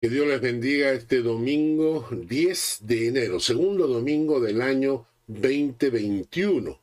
[0.00, 6.80] Que Dios les bendiga este domingo 10 de enero, segundo domingo del año 2021.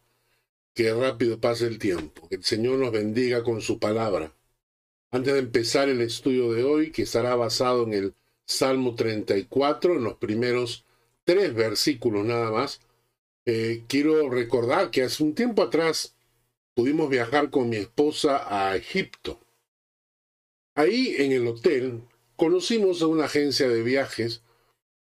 [0.73, 2.28] Que rápido pase el tiempo.
[2.28, 4.33] Que el Señor nos bendiga con su palabra.
[5.12, 8.13] Antes de empezar el estudio de hoy, que estará basado en el
[8.46, 10.84] Salmo 34, en los primeros
[11.23, 12.82] tres versículos nada más,
[13.45, 16.18] eh, quiero recordar que hace un tiempo atrás
[16.73, 19.39] pudimos viajar con mi esposa a Egipto.
[20.75, 22.02] Ahí en el hotel
[22.36, 24.41] conocimos a una agencia de viajes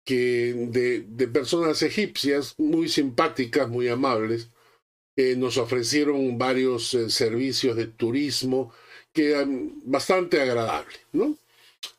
[0.04, 4.50] que de, personas egipcias muy simpáticas, muy amables,
[5.16, 8.72] que nos ofrecieron varios eh, servicios de turismo
[9.12, 11.38] que eran bastante agradables, ¿no?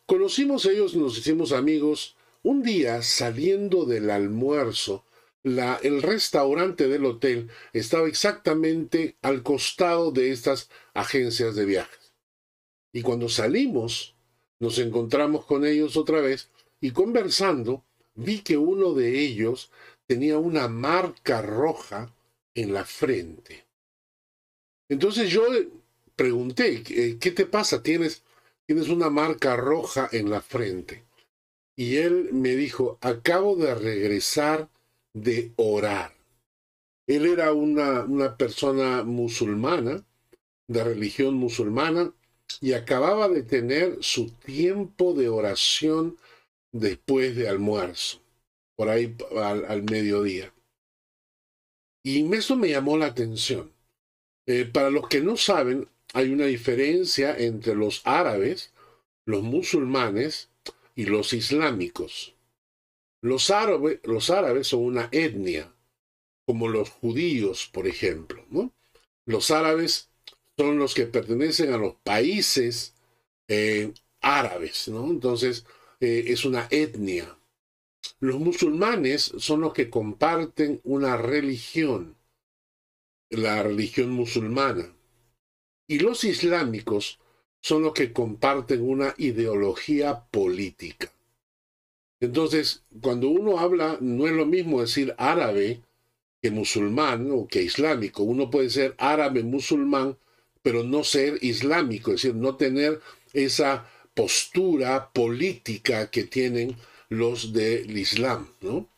[0.06, 2.16] Conocimos a ellos, nos hicimos amigos.
[2.44, 5.06] Un día, saliendo del almuerzo,
[5.42, 12.14] la, el restaurante del hotel estaba exactamente al costado de estas agencias de viajes.
[12.94, 14.15] Y cuando salimos,
[14.66, 16.50] nos encontramos con ellos otra vez
[16.82, 17.84] y conversando
[18.16, 19.70] vi que uno de ellos
[20.08, 22.12] tenía una marca roja
[22.56, 23.66] en la frente.
[24.90, 25.44] Entonces yo
[26.16, 27.84] pregunté, ¿qué te pasa?
[27.84, 28.24] ¿Tienes,
[28.66, 31.04] tienes una marca roja en la frente?
[31.76, 34.70] Y él me dijo, acabo de regresar
[35.14, 36.16] de orar.
[37.08, 40.04] Él era una, una persona musulmana,
[40.68, 42.12] de religión musulmana,
[42.62, 46.18] y acababa de tener su tiempo de oración
[46.72, 48.22] después de almuerzo,
[48.76, 50.54] por ahí al, mediodía.
[52.04, 53.72] Y eso me llamó la atención.
[54.48, 58.72] Eh, para los que no saben, hay una diferencia entre los árabes,
[59.26, 60.50] los musulmanes
[60.96, 62.36] y los islámicos.
[63.22, 65.74] Los, árabes, los árabes son una etnia,
[66.46, 68.46] como los judíos, por ejemplo.
[68.50, 68.72] ¿no?
[69.26, 70.10] Los árabes
[70.58, 72.94] son los que pertenecen a los países
[73.48, 75.10] eh, árabes, ¿no?
[75.10, 75.66] Entonces,
[76.00, 77.38] eh, es una etnia.
[78.20, 82.16] Los musulmanes son los que comparten una religión,
[83.30, 84.94] la religión musulmana.
[85.88, 87.20] Y los islámicos
[87.62, 91.12] son los que comparten una ideología política.
[92.20, 95.82] Entonces, cuando uno habla, no es lo mismo decir árabe
[96.42, 98.24] que musulmán o que islámico.
[98.24, 100.18] Uno puede ser árabe musulmán
[100.66, 103.00] pero no ser islámico, es decir, no tener
[103.34, 106.76] esa postura política que tienen
[107.08, 108.90] los del Islam, ¿no?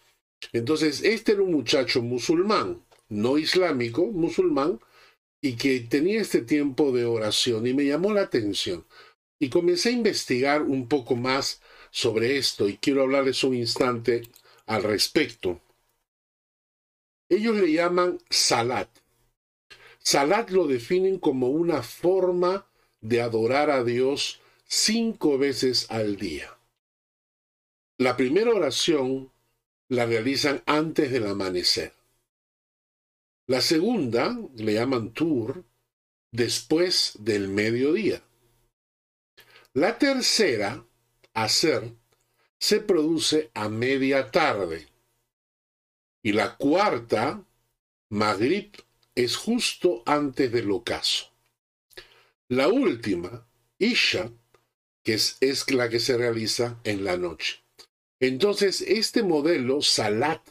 [0.54, 4.80] Entonces, este era un muchacho musulmán, no islámico, musulmán,
[5.42, 8.86] y que tenía este tiempo de oración y me llamó la atención.
[9.38, 11.62] Y comencé a investigar un poco más
[11.92, 14.22] sobre esto y quiero hablarles un instante
[14.68, 15.60] al respecto.
[17.28, 18.88] Ellos le llaman salat.
[20.10, 22.66] Salat lo definen como una forma
[23.02, 26.58] de adorar a Dios cinco veces al día.
[27.98, 29.34] La primera oración
[29.90, 31.94] la realizan antes del amanecer.
[33.48, 35.66] La segunda, le llaman tur,
[36.32, 38.24] después del mediodía.
[39.74, 40.86] La tercera,
[41.34, 41.92] hacer,
[42.58, 44.88] se produce a media tarde.
[46.24, 47.44] Y la cuarta,
[48.08, 48.72] Maghrib,
[49.18, 51.32] es justo antes del ocaso.
[52.50, 53.48] La última,
[53.80, 54.32] Isha,
[55.04, 57.64] que es, es la que se realiza en la noche.
[58.20, 60.42] Entonces, este modelo, Salat,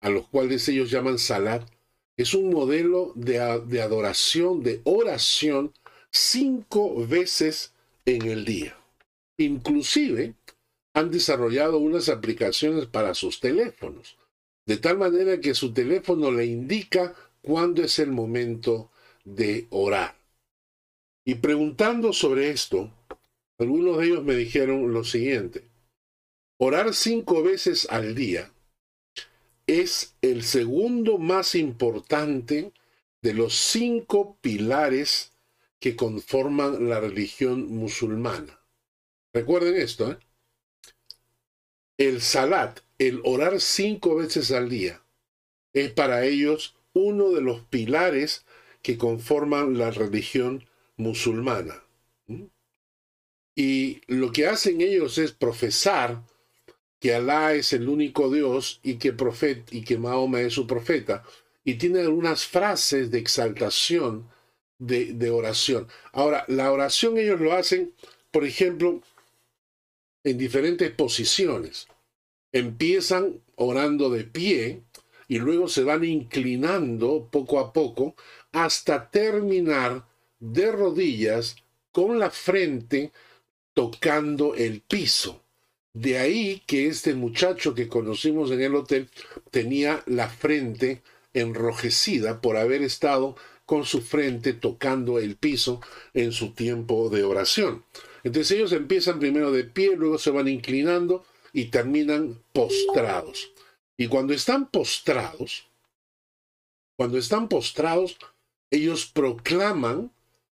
[0.00, 1.68] a los cuales ellos llaman Salat,
[2.16, 5.74] es un modelo de, de adoración, de oración,
[6.12, 7.74] cinco veces
[8.04, 8.78] en el día.
[9.36, 10.34] Inclusive,
[10.94, 14.16] han desarrollado unas aplicaciones para sus teléfonos,
[14.64, 18.90] de tal manera que su teléfono le indica cuándo es el momento
[19.24, 20.16] de orar.
[21.24, 22.92] Y preguntando sobre esto,
[23.58, 25.68] algunos de ellos me dijeron lo siguiente,
[26.58, 28.50] orar cinco veces al día
[29.66, 32.72] es el segundo más importante
[33.22, 35.32] de los cinco pilares
[35.78, 38.60] que conforman la religión musulmana.
[39.32, 40.18] Recuerden esto, ¿eh?
[41.98, 45.04] El salat, el orar cinco veces al día,
[45.72, 48.44] es para ellos uno de los pilares
[48.82, 50.64] que conforman la religión
[50.96, 51.82] musulmana.
[53.54, 56.22] Y lo que hacen ellos es profesar
[57.00, 59.14] que Alá es el único Dios y que,
[59.70, 61.24] y que Mahoma es su profeta.
[61.64, 64.28] Y tienen algunas frases de exaltación,
[64.78, 65.88] de, de oración.
[66.12, 67.92] Ahora, la oración ellos lo hacen,
[68.30, 69.02] por ejemplo,
[70.24, 71.88] en diferentes posiciones.
[72.52, 74.82] Empiezan orando de pie,
[75.30, 78.16] y luego se van inclinando poco a poco
[78.50, 80.04] hasta terminar
[80.40, 81.54] de rodillas
[81.92, 83.12] con la frente
[83.72, 85.44] tocando el piso.
[85.92, 89.08] De ahí que este muchacho que conocimos en el hotel
[89.52, 91.00] tenía la frente
[91.32, 93.36] enrojecida por haber estado
[93.66, 95.80] con su frente tocando el piso
[96.12, 97.84] en su tiempo de oración.
[98.24, 103.52] Entonces ellos empiezan primero de pie, luego se van inclinando y terminan postrados.
[104.00, 105.68] Y cuando están postrados,
[106.96, 108.16] cuando están postrados,
[108.70, 110.10] ellos proclaman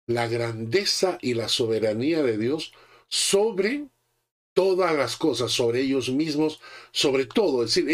[0.08, 2.72] la grandeza y la soberanía de Dios
[3.06, 3.86] sobre
[4.52, 6.60] todas las cosas, sobre ellos mismos,
[6.90, 7.62] sobre todo.
[7.62, 7.88] Es decir,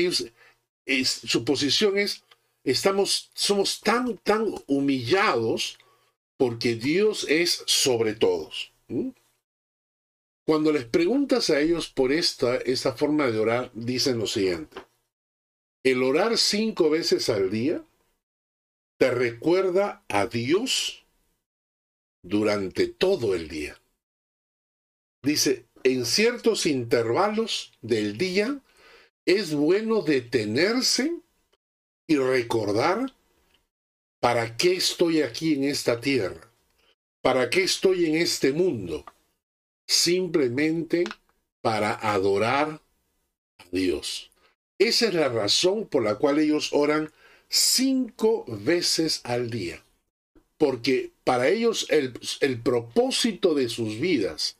[0.86, 2.24] ellos, su posición es,
[2.64, 5.78] estamos, somos tan, tan humillados
[6.38, 8.72] porque Dios es sobre todos.
[10.46, 14.91] Cuando les preguntas a ellos por esta, esta forma de orar, dicen lo siguiente.
[15.84, 17.84] El orar cinco veces al día
[18.98, 21.04] te recuerda a Dios
[22.22, 23.80] durante todo el día.
[25.22, 28.60] Dice, en ciertos intervalos del día
[29.26, 31.16] es bueno detenerse
[32.06, 33.12] y recordar
[34.20, 36.48] para qué estoy aquí en esta tierra,
[37.22, 39.04] para qué estoy en este mundo,
[39.88, 41.04] simplemente
[41.60, 42.80] para adorar
[43.58, 44.31] a Dios.
[44.82, 47.12] Esa es la razón por la cual ellos oran
[47.48, 49.84] cinco veces al día.
[50.58, 54.58] Porque para ellos el, el propósito de sus vidas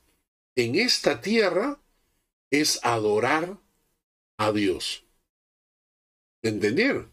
[0.55, 1.81] en esta tierra
[2.53, 3.59] es adorar
[4.37, 5.05] a Dios.
[6.43, 7.11] ¿Entendieron?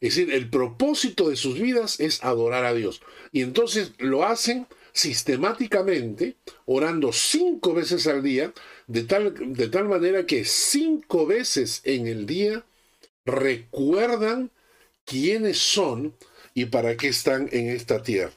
[0.00, 3.02] Es decir, el propósito de sus vidas es adorar a Dios.
[3.32, 6.36] Y entonces lo hacen sistemáticamente,
[6.66, 8.54] orando cinco veces al día,
[8.86, 12.64] de tal, de tal manera que cinco veces en el día
[13.24, 14.50] recuerdan
[15.04, 16.14] quiénes son
[16.54, 18.32] y para qué están en esta tierra.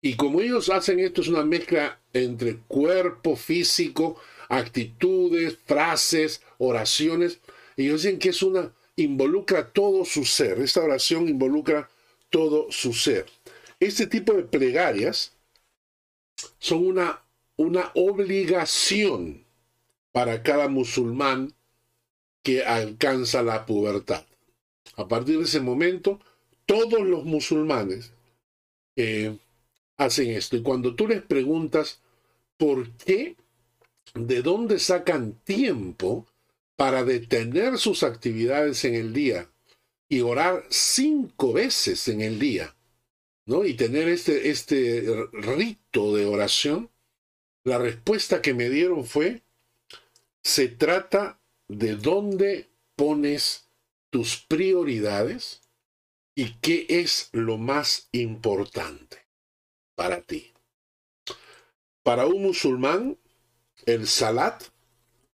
[0.00, 7.40] Y como ellos hacen esto, es una mezcla entre cuerpo físico, actitudes, frases, oraciones.
[7.76, 10.60] Ellos dicen que es una, involucra todo su ser.
[10.60, 11.88] Esta oración involucra
[12.30, 13.26] todo su ser.
[13.80, 15.32] Este tipo de plegarias
[16.58, 17.22] son una,
[17.58, 19.44] una obligación
[20.12, 21.52] para cada musulmán
[22.42, 24.24] que alcanza la pubertad.
[24.96, 26.18] A partir de ese momento,
[26.64, 28.12] todos los musulmanes
[28.96, 29.36] eh,
[29.96, 30.56] hacen esto.
[30.56, 32.00] Y cuando tú les preguntas
[32.56, 33.36] por qué,
[34.14, 36.26] de dónde sacan tiempo
[36.76, 39.50] para detener sus actividades en el día
[40.08, 42.74] y orar cinco veces en el día,
[43.46, 43.64] ¿no?
[43.64, 46.88] Y tener este, este rito de oración,
[47.68, 49.42] la respuesta que me dieron fue,
[50.42, 53.68] se trata de dónde pones
[54.10, 55.60] tus prioridades
[56.34, 59.18] y qué es lo más importante
[59.94, 60.52] para ti.
[62.02, 63.18] Para un musulmán,
[63.84, 64.62] el salat,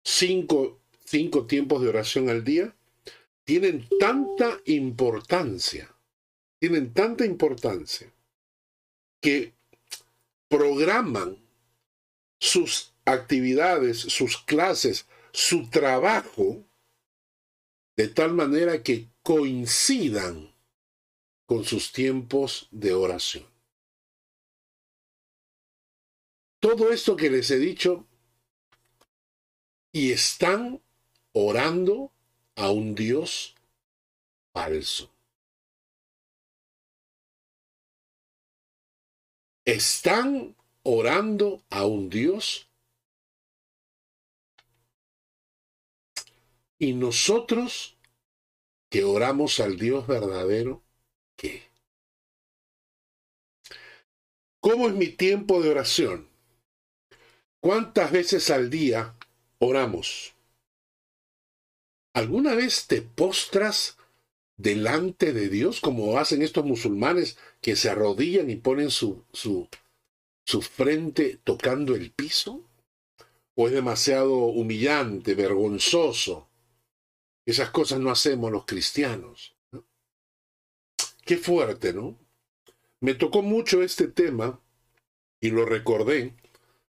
[0.04, 2.76] cinco, cinco tiempos de oración al día,
[3.44, 5.96] tienen tanta importancia,
[6.60, 8.14] tienen tanta importancia,
[9.22, 9.54] que
[10.48, 11.38] programan
[12.40, 16.66] sus actividades, sus clases, su trabajo,
[17.96, 20.54] de tal manera que coincidan
[21.46, 23.46] con sus tiempos de oración.
[26.60, 28.06] Todo esto que les he dicho,
[29.92, 30.82] y están
[31.34, 32.12] orando
[32.56, 33.56] a un Dios
[34.54, 35.12] falso.
[39.66, 40.56] Están
[40.90, 42.68] orando a un Dios
[46.80, 47.96] y nosotros
[48.90, 50.82] que oramos al Dios verdadero,
[51.36, 51.62] ¿qué?
[54.60, 56.28] ¿Cómo es mi tiempo de oración?
[57.62, 59.16] ¿Cuántas veces al día
[59.60, 60.34] oramos?
[62.14, 63.98] ¿Alguna vez te postras
[64.58, 69.70] delante de Dios como hacen estos musulmanes que se arrodillan y ponen su, su,
[70.50, 72.66] su frente tocando el piso?
[73.54, 76.50] ¿O es demasiado humillante, vergonzoso?
[77.46, 79.56] Esas cosas no hacemos los cristianos.
[81.24, 82.18] Qué fuerte, ¿no?
[83.00, 84.60] Me tocó mucho este tema
[85.40, 86.34] y lo recordé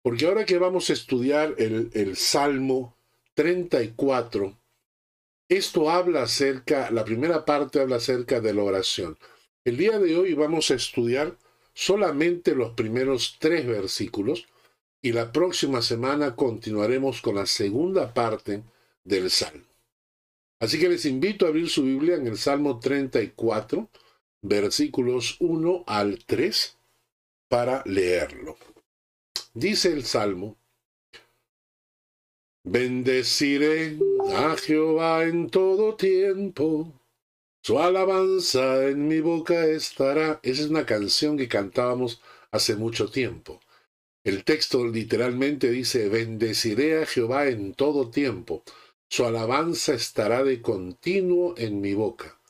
[0.01, 2.97] porque ahora que vamos a estudiar el, el Salmo
[3.35, 4.59] 34,
[5.51, 9.19] esto habla acerca, la primera parte habla acerca de la oración.
[9.63, 11.37] El día de hoy vamos a estudiar
[11.75, 14.49] solamente los primeros tres versículos
[15.01, 18.63] y la próxima semana continuaremos con la segunda parte
[19.05, 19.65] del Salmo.
[20.61, 23.89] Así que les invito a abrir su Biblia en el Salmo 34,
[24.43, 26.77] versículos 1 al 3,
[27.49, 28.57] para leerlo.
[29.55, 30.57] Dice el Salmo,
[32.65, 33.99] Bendeciré
[34.37, 36.93] a Jehová en todo tiempo.
[37.65, 40.41] Su alabanza en mi boca estará.
[40.43, 43.61] Esa es una canción que cantábamos hace mucho tiempo.
[44.25, 48.65] El texto literalmente dice, bendeciré a Jehová en todo tiempo.
[49.09, 52.41] Su alabanza estará de continuo en mi boca.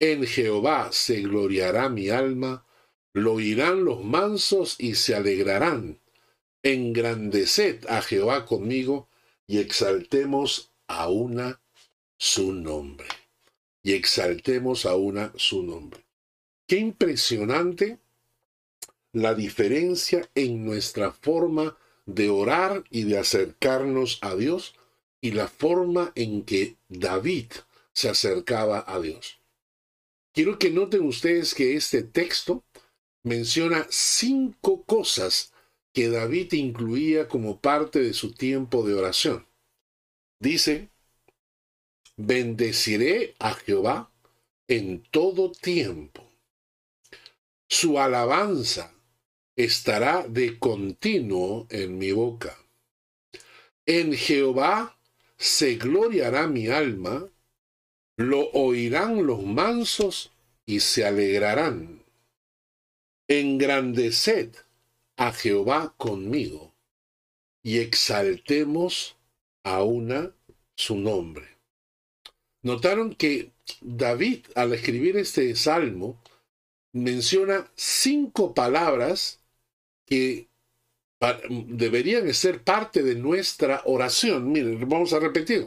[0.00, 2.64] En Jehová se gloriará mi alma,
[3.12, 6.00] lo oirán los mansos y se alegrarán.
[6.62, 9.08] Engrandeced a Jehová conmigo
[9.46, 11.60] y exaltemos a una
[12.16, 13.23] su nombre.
[13.84, 16.04] Y exaltemos a una su nombre.
[16.66, 18.00] Qué impresionante
[19.12, 24.74] la diferencia en nuestra forma de orar y de acercarnos a Dios
[25.20, 27.52] y la forma en que David
[27.92, 29.38] se acercaba a Dios.
[30.32, 32.64] Quiero que noten ustedes que este texto
[33.22, 35.52] menciona cinco cosas
[35.92, 39.46] que David incluía como parte de su tiempo de oración.
[40.40, 40.90] Dice,
[42.16, 44.10] bendeciré a Jehová
[44.68, 46.30] en todo tiempo.
[47.68, 48.94] Su alabanza
[49.56, 52.56] estará de continuo en mi boca.
[53.86, 54.96] En Jehová
[55.36, 57.28] se gloriará mi alma,
[58.16, 60.32] lo oirán los mansos
[60.66, 62.02] y se alegrarán.
[63.28, 64.54] Engrandeced
[65.16, 66.74] a Jehová conmigo
[67.62, 69.16] y exaltemos
[69.62, 70.34] a una
[70.76, 71.53] su nombre.
[72.64, 73.52] Notaron que
[73.82, 76.18] David, al escribir este salmo,
[76.92, 79.40] menciona cinco palabras
[80.06, 80.48] que
[81.68, 84.50] deberían ser parte de nuestra oración.
[84.50, 85.66] Miren, vamos a repetir.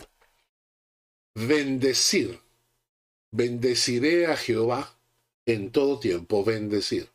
[1.36, 2.40] Bendecir.
[3.32, 4.98] Bendeciré a Jehová
[5.46, 6.44] en todo tiempo.
[6.44, 7.10] Bendecir.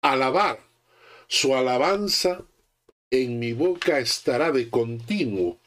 [0.00, 0.60] Alabar.
[1.26, 2.42] Su alabanza
[3.10, 5.58] en mi boca estará de continuo.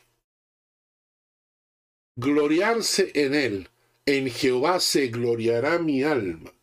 [2.15, 3.69] Gloriarse en él.
[4.05, 6.53] En Jehová se gloriará mi alma.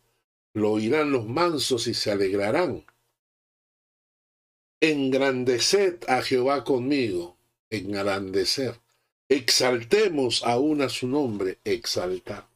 [0.53, 2.85] Lo oirán los mansos y se alegrarán
[4.81, 7.37] engrandeced a Jehová conmigo,
[7.69, 8.79] engrandecer.
[9.29, 12.49] Exaltemos aún a su nombre, exaltar.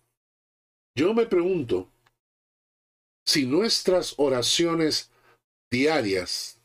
[0.96, 1.90] Yo me pregunto
[3.26, 5.12] si nuestras oraciones
[5.72, 6.60] diarias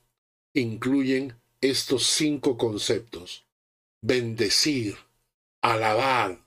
[0.54, 3.44] incluyen estos cinco conceptos.
[4.00, 4.96] Bendecir,
[5.60, 6.40] alabar,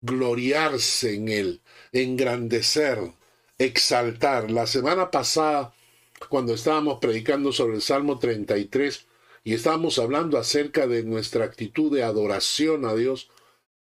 [0.00, 3.12] gloriarse en él, engrandecer,
[3.58, 4.50] exaltar.
[4.50, 5.74] La semana pasada
[6.28, 9.06] cuando estábamos predicando sobre el Salmo 33
[9.44, 13.30] y estábamos hablando acerca de nuestra actitud de adoración a Dios,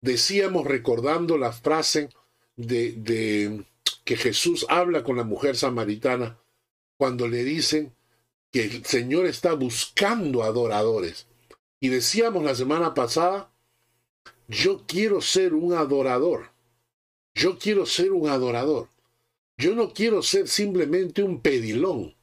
[0.01, 2.09] decíamos recordando la frase
[2.55, 3.65] de, de
[4.05, 6.39] que Jesús habla con la mujer samaritana
[6.97, 7.93] cuando le dicen
[8.51, 11.27] que el Señor está buscando adoradores.
[11.79, 13.48] Y decíamos la semana pasada,
[14.49, 16.49] yo quiero ser un adorador.
[17.35, 18.89] Yo quiero ser un adorador.
[19.57, 22.15] Yo no quiero ser simplemente un pedilón.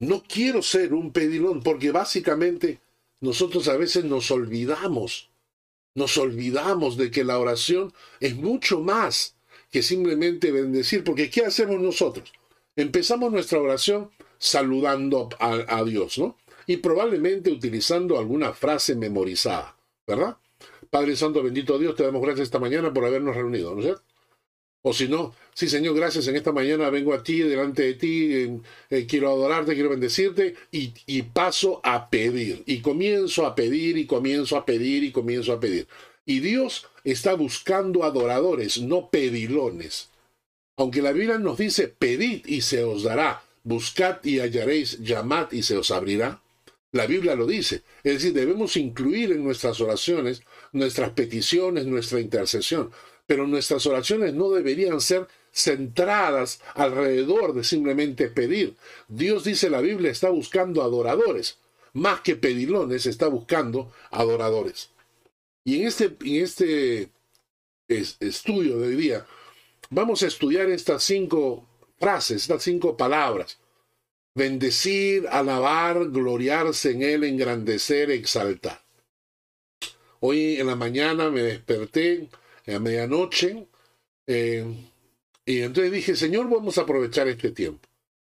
[0.00, 2.80] No quiero ser un pedilón, porque básicamente
[3.20, 5.30] nosotros a veces nos olvidamos,
[5.94, 9.36] nos olvidamos de que la oración es mucho más
[9.70, 12.32] que simplemente bendecir, porque ¿qué hacemos nosotros?
[12.74, 16.36] Empezamos nuestra oración saludando a, Dios, ¿no?
[16.66, 20.36] Y probablemente utilizando alguna frase memorizada, ¿verdad?
[20.94, 24.04] Padre Santo, bendito Dios, te damos gracias esta mañana por habernos reunido, ¿no es cierto?
[24.82, 28.60] O si no, sí Señor, gracias, en esta mañana vengo a ti, delante de ti,
[28.90, 32.62] eh, quiero adorarte, quiero bendecirte y, y paso a pedir.
[32.66, 35.88] Y comienzo a pedir y comienzo a pedir y comienzo a pedir.
[36.26, 40.10] Y Dios está buscando adoradores, no pedilones.
[40.76, 45.64] Aunque la Biblia nos dice, pedid y se os dará, buscad y hallaréis, llamad y
[45.64, 46.40] se os abrirá.
[46.92, 47.82] La Biblia lo dice.
[48.04, 50.42] Es decir, debemos incluir en nuestras oraciones
[50.74, 52.90] nuestras peticiones, nuestra intercesión
[53.26, 58.76] pero nuestras oraciones no deberían ser centradas alrededor de simplemente pedir.
[59.08, 61.58] Dios dice la Biblia está buscando adoradores,
[61.92, 64.90] más que pedilones está buscando adoradores.
[65.64, 67.08] Y en este, en este
[68.20, 69.26] estudio de hoy día
[69.90, 71.66] vamos a estudiar estas cinco
[71.98, 73.58] frases, estas cinco palabras.
[74.36, 78.83] Bendecir, alabar, gloriarse en Él, engrandecer, exaltar.
[80.26, 82.30] Hoy en la mañana me desperté
[82.66, 83.66] a medianoche.
[84.26, 84.64] Eh,
[85.44, 87.86] y entonces dije, Señor, vamos a aprovechar este tiempo.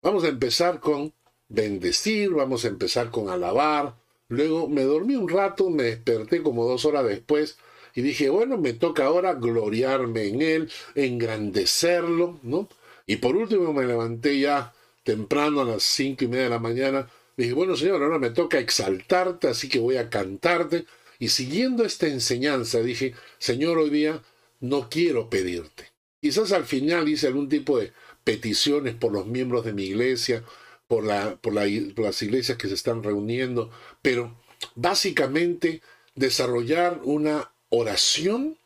[0.01, 1.13] Vamos a empezar con
[1.47, 3.97] bendecir, vamos a empezar con alabar.
[4.29, 7.59] Luego me dormí un rato, me desperté como dos horas después
[7.95, 12.67] y dije, bueno, me toca ahora gloriarme en Él, engrandecerlo, ¿no?
[13.07, 14.73] Y por último me levanté ya
[15.03, 17.11] temprano a las cinco y media de la mañana.
[17.37, 20.87] Dije, bueno, Señor, ahora me toca exaltarte, así que voy a cantarte
[21.25, 24.23] Y siguiendo esta enseñanza dije, Señor, hoy día
[24.61, 25.91] no quiero pedirte.
[26.21, 30.45] Quizás al final hice algún tipo de peticiones por los miembros de mi iglesia,
[30.87, 31.55] por, la, por,
[31.95, 33.71] por las iglesias que se están reuniendo,
[34.03, 34.39] pero
[34.75, 35.81] básicamente
[36.15, 38.59] desarrollar una oración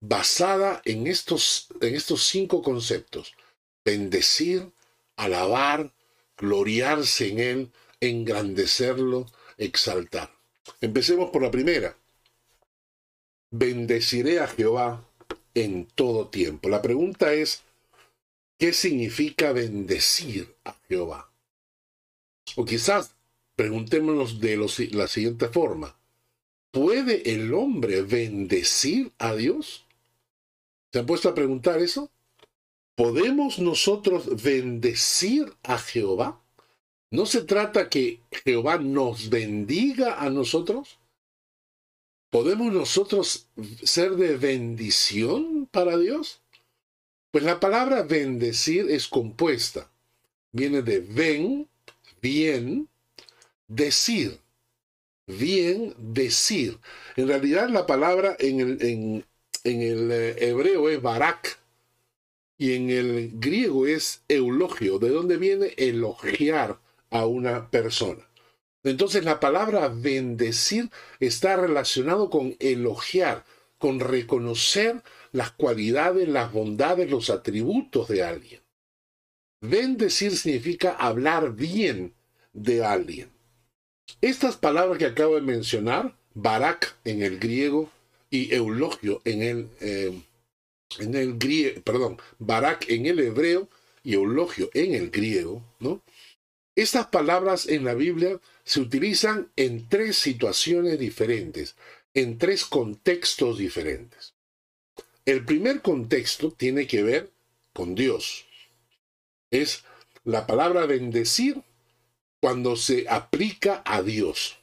[0.00, 3.34] basada en estos, en estos cinco conceptos.
[3.84, 4.72] Bendecir,
[5.14, 5.94] alabar,
[6.36, 10.39] gloriarse en Él, engrandecerlo, exaltar.
[10.80, 11.96] Empecemos por la primera.
[13.50, 15.04] Bendeciré a Jehová
[15.54, 16.68] en todo tiempo.
[16.68, 17.62] La pregunta es,
[18.58, 21.30] ¿qué significa bendecir a Jehová?
[22.56, 23.14] O quizás
[23.56, 24.56] preguntémonos de
[24.92, 25.96] la siguiente forma.
[26.70, 29.84] ¿Puede el hombre bendecir a Dios?
[30.92, 32.10] ¿Se han puesto a preguntar eso?
[32.94, 36.40] ¿Podemos nosotros bendecir a Jehová?
[37.12, 41.00] ¿No se trata que Jehová nos bendiga a nosotros?
[42.30, 43.48] ¿Podemos nosotros
[43.82, 46.40] ser de bendición para Dios?
[47.32, 49.90] Pues la palabra bendecir es compuesta.
[50.52, 51.68] Viene de ven,
[52.22, 52.88] bien,
[53.66, 54.38] decir.
[55.26, 56.78] Bien, decir.
[57.16, 59.24] En realidad la palabra en el, en,
[59.64, 61.58] el eh, hebreo es barak
[62.56, 66.78] y en el griego es eulogio, de donde viene elogiar
[67.10, 68.26] a una persona.
[68.82, 73.44] Entonces la palabra bendecir está relacionado con elogiar,
[73.78, 75.02] con reconocer
[75.32, 78.60] las cualidades, las bondades, los atributos de alguien.
[79.60, 82.14] Bendecir significa hablar bien
[82.52, 83.30] de alguien.
[84.20, 87.90] Estas palabras que acabo de mencionar, barak en el griego
[88.30, 90.18] y eulogio en el, eh,
[90.98, 93.68] en el griego, perdón, barak en el hebreo
[94.02, 96.02] y eulogio en el griego, ¿no?
[96.80, 101.76] Estas palabras en la Biblia se utilizan en tres situaciones diferentes,
[102.14, 104.32] en tres contextos diferentes.
[105.26, 107.30] El primer contexto tiene que ver
[107.74, 108.46] con Dios.
[109.50, 109.84] Es
[110.24, 111.62] la palabra bendecir
[112.40, 114.56] cuando se aplica a Dios.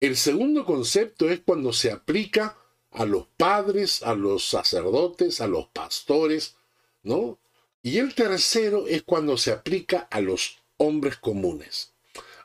[0.00, 2.58] El segundo concepto es cuando se aplica
[2.90, 6.56] a los padres, a los sacerdotes, a los pastores,
[7.04, 7.38] ¿no?
[7.84, 11.92] Y el tercero es cuando se aplica a los hombres comunes.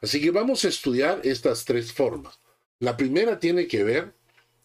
[0.01, 2.39] Así que vamos a estudiar estas tres formas.
[2.79, 4.13] La primera tiene que ver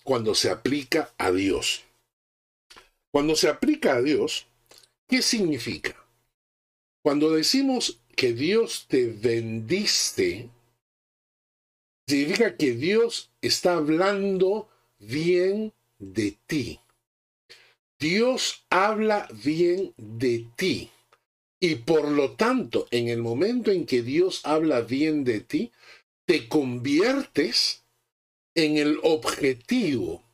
[0.04, 1.82] cuando se aplica a Dios.
[3.10, 4.46] Cuando se aplica a Dios,
[5.08, 5.96] ¿qué significa?
[7.02, 10.50] Cuando decimos que Dios te bendice,
[12.06, 16.78] significa que Dios está hablando bien de ti.
[17.98, 20.90] Dios habla bien de ti.
[21.62, 25.70] Y por lo tanto, en el momento en que Dios habla bien de ti,
[26.24, 27.84] te conviertes
[28.56, 30.24] en el objetivo,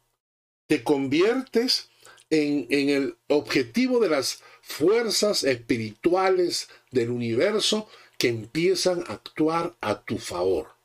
[0.68, 1.90] te conviertes
[2.30, 10.02] en, en, el objetivo de las fuerzas espirituales del universo que empiezan a actuar a
[10.02, 10.76] tu favor.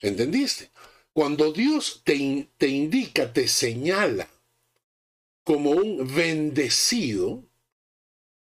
[0.00, 0.70] ¿Entendiste?
[1.14, 4.28] Cuando Dios te, te indica, te señala
[5.42, 7.42] como un bendecido,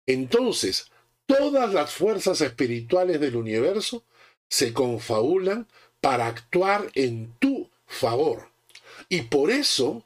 [0.06, 0.92] entonces
[1.26, 4.04] todas las fuerzas espirituales del universo
[4.48, 5.66] se confabulan
[6.00, 8.48] para actuar en tu favor.
[9.08, 10.04] Y por eso,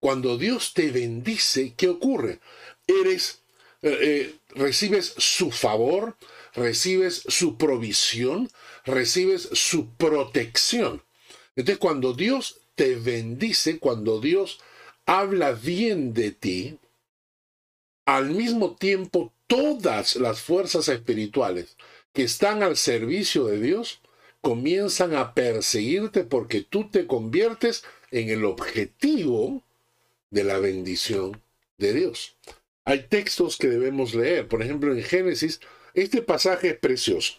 [0.00, 2.40] cuando Dios te bendice, ¿qué ocurre?
[2.86, 3.42] Eres,
[3.82, 6.16] eh, eh, recibes su favor,
[6.54, 8.50] recibes su provisión,
[8.84, 11.02] recibes su protección.
[11.56, 14.60] Entonces, cuando Dios te bendice, cuando Dios
[15.06, 16.78] habla bien de ti,
[18.08, 21.76] al mismo tiempo todas las fuerzas espirituales
[22.14, 24.00] que están al servicio de Dios
[24.40, 29.62] comienzan a perseguirte porque tú te conviertes en el objetivo
[30.30, 31.42] de la bendición
[31.76, 32.34] de Dios.
[32.86, 35.60] Hay textos que debemos leer, por ejemplo en Génesis,
[35.92, 37.34] este pasaje es precioso.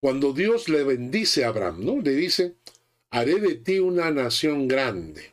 [0.00, 2.00] Cuando Dios le bendice a Abraham, ¿no?
[2.00, 2.54] Le dice,
[3.10, 5.32] haré de ti una nación grande.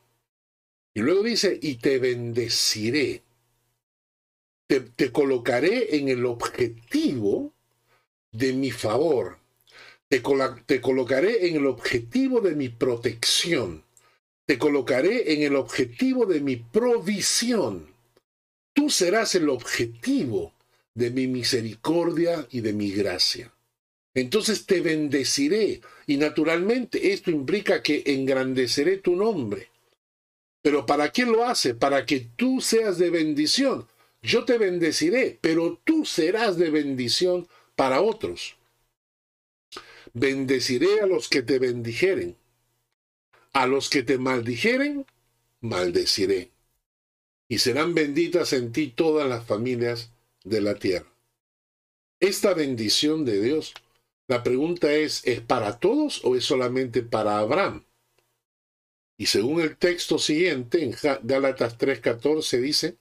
[0.96, 3.22] Y luego dice, y te bendeciré
[4.80, 7.52] te, colocaré en el objetivo
[8.32, 9.38] de mi favor.
[10.08, 10.22] Te,
[10.66, 13.84] te colocaré en el objetivo de mi protección.
[14.46, 17.94] Te colocaré en el objetivo de mi provisión.
[18.74, 20.54] Tú serás el objetivo
[20.94, 23.54] de mi misericordia y de mi gracia.
[24.14, 29.70] Entonces te bendeciré y naturalmente esto implica que engrandeceré tu nombre.
[30.62, 31.74] Pero ¿para qué lo hace?
[31.76, 33.88] Para que tú seas de bendición
[34.22, 38.58] yo te bendeciré, pero tú serás de bendición para otros.
[40.14, 42.38] Bendeciré a los que te bendijeren,
[43.54, 45.06] A los que te maldijeren,
[45.60, 46.52] maldeciré.
[47.50, 50.12] Y serán benditas en ti todas las familias
[50.44, 51.12] de la tierra.
[52.22, 53.74] Esta bendición de Dios,
[54.28, 57.84] la pregunta es, ¿es para todos o es solamente para Abraham?
[59.18, 62.98] Y según el texto siguiente, en Gálatas 3:14 dice,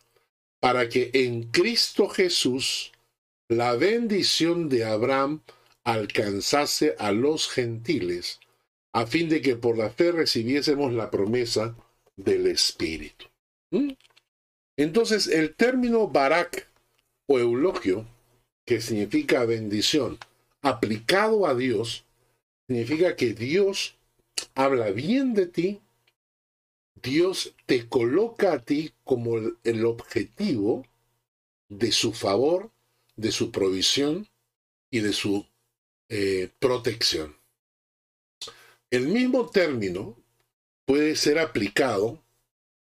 [0.60, 2.92] para que en Cristo Jesús
[3.48, 5.40] la bendición de Abraham
[5.84, 8.38] alcanzase a los gentiles,
[8.92, 11.74] a fin de que por la fe recibiésemos la promesa
[12.16, 13.26] del Espíritu.
[13.70, 13.92] ¿Mm?
[14.76, 16.68] Entonces, el término barak
[17.26, 18.06] o eulogio,
[18.66, 20.18] que significa bendición,
[20.62, 22.04] aplicado a Dios,
[22.68, 23.96] significa que Dios
[24.54, 25.80] habla bien de ti,
[27.02, 30.84] Dios te coloca a ti como el objetivo
[31.68, 32.70] de su favor,
[33.16, 34.28] de su provisión
[34.90, 35.46] y de su
[36.08, 37.36] eh, protección.
[38.90, 40.16] El mismo término
[40.84, 42.22] puede ser aplicado,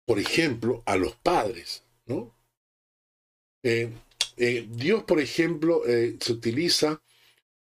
[0.06, 1.84] por ejemplo, a los padres.
[2.06, 2.36] ¿no?
[3.64, 3.92] Eh,
[4.38, 7.02] eh, Dios, por ejemplo, se utiliza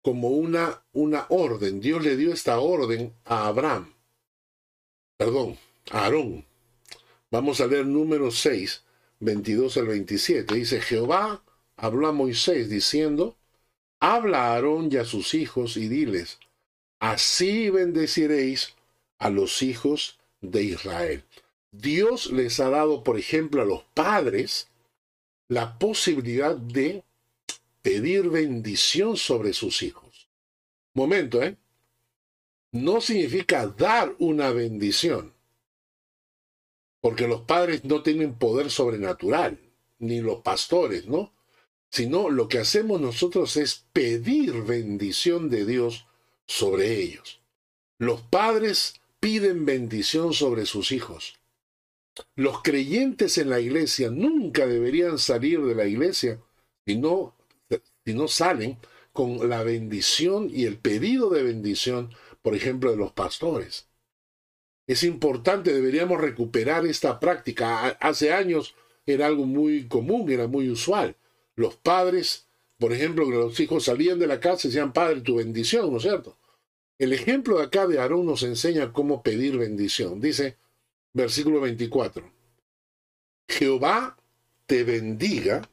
[0.01, 1.79] como una, una orden.
[1.79, 3.93] Dios le dio esta orden a Abraham.
[5.17, 5.57] Perdón,
[5.91, 6.45] Aarón.
[7.31, 8.83] Vamos a leer número 6,
[9.19, 10.53] 22 al 27.
[10.53, 11.43] Dice, Jehová
[11.75, 13.35] habló a Moisés diciendo,
[13.99, 16.39] Habla a Aarón y a sus hijos y diles,
[16.99, 18.75] así bendeciréis
[19.17, 21.23] a los hijos de Israel.
[21.71, 24.67] Dios les ha dado, por ejemplo, a los padres
[25.47, 27.03] la posibilidad de
[27.81, 30.27] pedir bendición sobre sus hijos.
[30.93, 31.57] Momento, ¿eh?
[32.71, 35.32] No significa dar una bendición,
[37.03, 39.59] porque los padres no tienen poder sobrenatural,
[39.99, 41.33] ni los pastores, ¿no?
[41.91, 46.07] sino lo que hacemos nosotros es pedir bendición de Dios
[46.47, 47.41] sobre ellos.
[47.99, 51.41] Los padres piden bendición sobre sus hijos.
[52.37, 56.39] Los creyentes en la iglesia nunca deberían salir de la iglesia
[56.85, 57.35] si no,
[58.05, 58.77] si no salen
[59.11, 63.89] con la bendición y el pedido de bendición, por ejemplo, de los pastores.
[64.87, 67.87] Es importante, deberíamos recuperar esta práctica.
[67.99, 71.15] Hace años era algo muy común, era muy usual
[71.55, 75.91] los padres, por ejemplo, los hijos salían de la casa y decían, Padre, tu bendición,
[75.91, 76.37] ¿no es cierto?
[76.97, 80.21] El ejemplo de acá de Aarón nos enseña cómo pedir bendición.
[80.21, 80.57] Dice,
[81.13, 82.31] versículo 24,
[83.47, 84.17] Jehová
[84.65, 85.69] te bendiga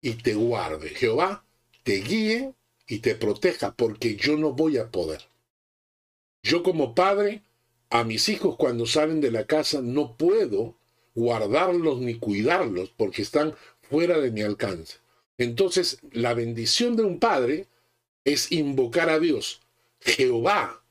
[0.00, 0.90] y te guarde.
[0.90, 1.44] Jehová
[1.82, 2.54] te guíe
[2.86, 5.28] y te proteja, porque yo no voy a poder.
[6.42, 7.42] Yo como padre,
[7.90, 10.76] a mis hijos cuando salen de la casa no puedo
[11.14, 14.98] guardarlos ni cuidarlos porque están fuera de mi alcance.
[15.38, 17.68] Entonces, la bendición de un padre
[18.24, 19.60] es invocar a Dios.
[20.00, 20.82] Jehová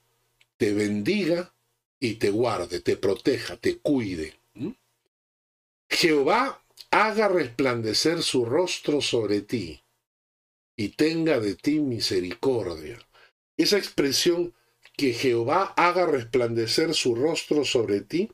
[0.58, 1.54] te bendiga
[2.00, 4.36] y te guarde, te proteja, te cuide.
[5.90, 9.82] Jehová haga resplandecer su rostro sobre ti
[10.76, 13.00] y tenga de ti misericordia.
[13.58, 14.54] Esa expresión
[14.98, 18.32] que Jehová haga resplandecer su rostro sobre ti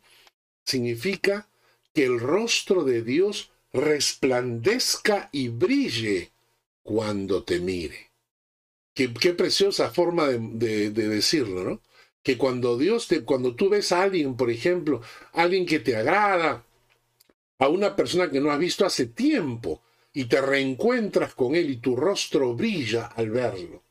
[0.63, 1.49] significa
[1.93, 6.31] que el rostro de Dios resplandezca y brille
[6.83, 8.11] cuando te mire.
[8.93, 11.81] Qué, preciosa forma de, decirlo, ¿no?
[12.21, 15.01] Que cuando Dios te, cuando tú ves a alguien, por ejemplo,
[15.33, 16.65] alguien que te agrada,
[17.57, 19.81] a una persona que no has visto hace tiempo,
[20.13, 23.83] y te reencuentras con él y tu rostro brilla al verlo.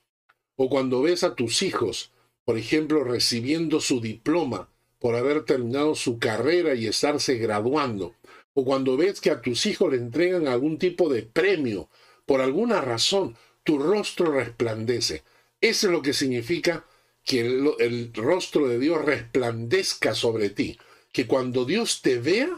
[0.56, 2.12] O cuando ves a tus hijos,
[2.50, 8.16] por ejemplo, recibiendo su diploma por haber terminado su carrera y estarse graduando,
[8.54, 11.88] o cuando ves que a tus hijos le entregan algún tipo de premio,
[12.26, 15.22] por alguna razón, tu rostro resplandece.
[15.60, 16.84] Eso es lo que significa
[17.24, 20.76] que el, rostro de Dios resplandezca sobre ti.
[21.12, 22.50] Que cuando Dios te vea,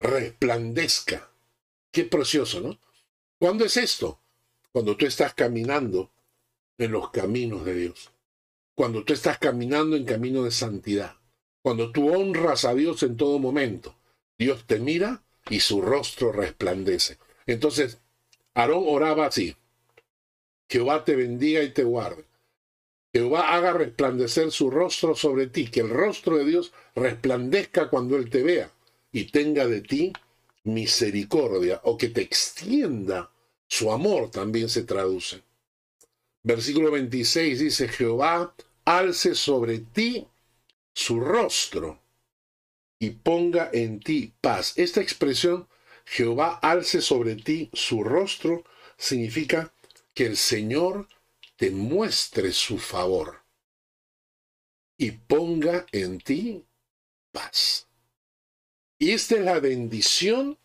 [0.00, 1.30] resplandezca.
[1.92, 2.80] Qué precioso, ¿no?
[3.38, 4.18] ¿Cuándo es esto?
[4.72, 6.10] Cuando tú estás caminando
[6.78, 8.10] en los caminos de Dios.
[8.74, 11.16] Cuando tú estás caminando en camino de santidad.
[11.62, 13.96] Cuando tú honras a Dios en todo momento.
[14.38, 17.18] Dios te mira y su rostro resplandece.
[17.46, 17.98] Entonces,
[18.54, 19.56] Aarón oraba así.
[20.68, 22.24] Jehová te bendiga y te guarde.
[23.12, 28.28] Jehová haga resplandecer su rostro sobre ti, que el rostro de Dios resplandezca cuando Él
[28.28, 28.72] te vea
[29.12, 30.12] y tenga de ti
[30.64, 33.30] misericordia o que te extienda
[33.68, 35.42] su amor, también se traduce.
[36.44, 38.54] Versículo 26 dice, Jehová
[38.84, 40.26] alce sobre ti
[40.92, 42.02] su rostro
[42.98, 44.74] y ponga en ti paz.
[44.76, 45.66] Esta expresión,
[46.04, 48.62] Jehová alce sobre ti su rostro,
[48.98, 49.72] significa
[50.12, 51.08] que el Señor
[51.56, 53.42] te muestre su favor
[54.98, 56.62] y ponga en ti
[57.32, 57.88] paz.
[58.98, 60.58] Y esta es la bendición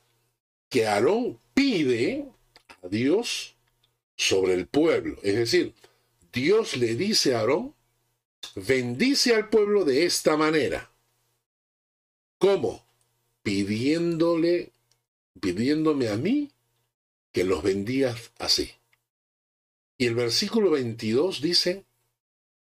[0.70, 2.30] que Aarón pide
[2.68, 3.56] a Dios
[4.20, 5.18] sobre el pueblo.
[5.24, 5.74] Es decir,
[6.34, 7.74] Dios le dice a Aarón,
[8.54, 10.92] bendice al pueblo de esta manera.
[12.38, 12.86] ¿Cómo?
[13.44, 14.74] Pidiéndole,
[15.40, 16.52] pidiéndome a mí
[17.32, 18.72] que los bendigas así.
[19.98, 21.86] Y el versículo 22 dice,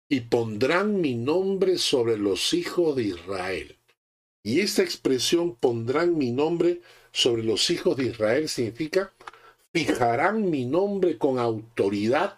[0.09, 3.77] y pondrán mi nombre sobre los hijos de Israel.
[4.43, 6.81] Y esta expresión pondrán mi nombre
[7.13, 9.13] sobre los hijos de Israel significa
[9.75, 12.37] fijarán mi nombre con autoridad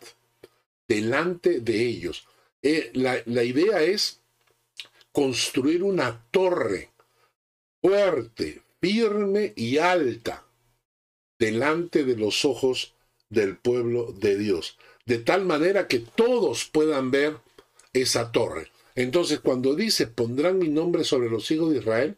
[0.87, 2.25] delante de ellos.
[2.63, 4.21] Eh, la, la idea es
[5.11, 6.89] construir una torre
[7.79, 10.47] fuerte, firme y alta
[11.37, 12.95] delante de los ojos
[13.29, 17.37] del pueblo de Dios, de tal manera que todos puedan ver
[17.93, 18.71] esa torre.
[18.95, 22.17] Entonces, cuando dice pondrán mi nombre sobre los hijos de Israel,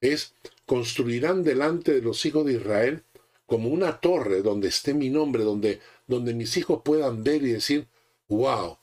[0.00, 0.32] es
[0.64, 3.02] construirán delante de los hijos de Israel
[3.50, 7.88] como una torre donde esté mi nombre, donde, donde mis hijos puedan ver y decir,
[8.28, 8.78] wow,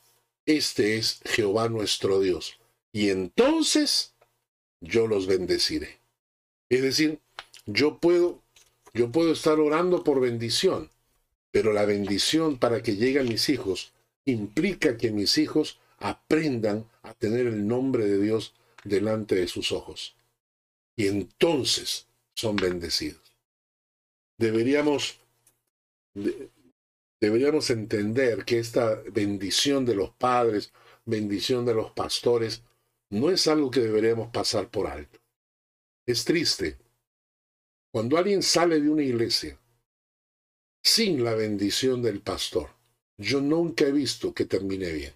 [0.45, 2.59] este es Jehová nuestro Dios.
[2.91, 4.13] Y entonces
[4.81, 5.99] yo los bendeciré.
[6.67, 7.21] Es decir,
[7.65, 8.41] yo puedo,
[8.93, 10.89] yo puedo estar orando por bendición,
[11.49, 13.93] pero la bendición para que lleguen mis hijos
[14.25, 18.53] implica que mis hijos aprendan a tener el nombre de Dios
[18.83, 20.17] delante de sus ojos.
[20.97, 23.26] Y entonces son bendecidos.
[24.37, 25.19] Deberíamos,
[27.19, 30.71] deberíamos entender que esta bendición de los padres,
[31.05, 32.63] bendición de los pastores,
[33.09, 35.19] no es algo que deberíamos pasar por alto.
[36.05, 36.77] Es triste.
[37.91, 39.57] Cuando alguien sale de una iglesia
[40.83, 42.69] sin la bendición del pastor,
[43.17, 45.13] yo nunca he visto que termine bien.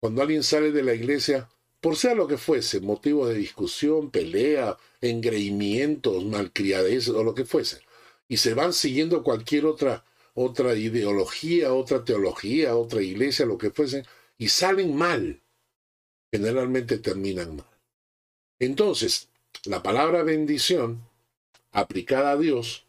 [0.00, 1.48] Cuando alguien sale de la iglesia,
[1.80, 7.80] por sea lo que fuese, motivo de discusión, pelea, engreimientos, malcriadez o lo que fuese,
[8.28, 14.04] y se van siguiendo cualquier otra, otra ideología, otra teología, otra iglesia, lo que fuese,
[14.38, 15.40] y salen mal,
[16.30, 17.66] generalmente terminan mal.
[18.58, 19.28] Entonces,
[19.64, 21.06] la palabra bendición,
[21.72, 22.86] aplicada a Dios,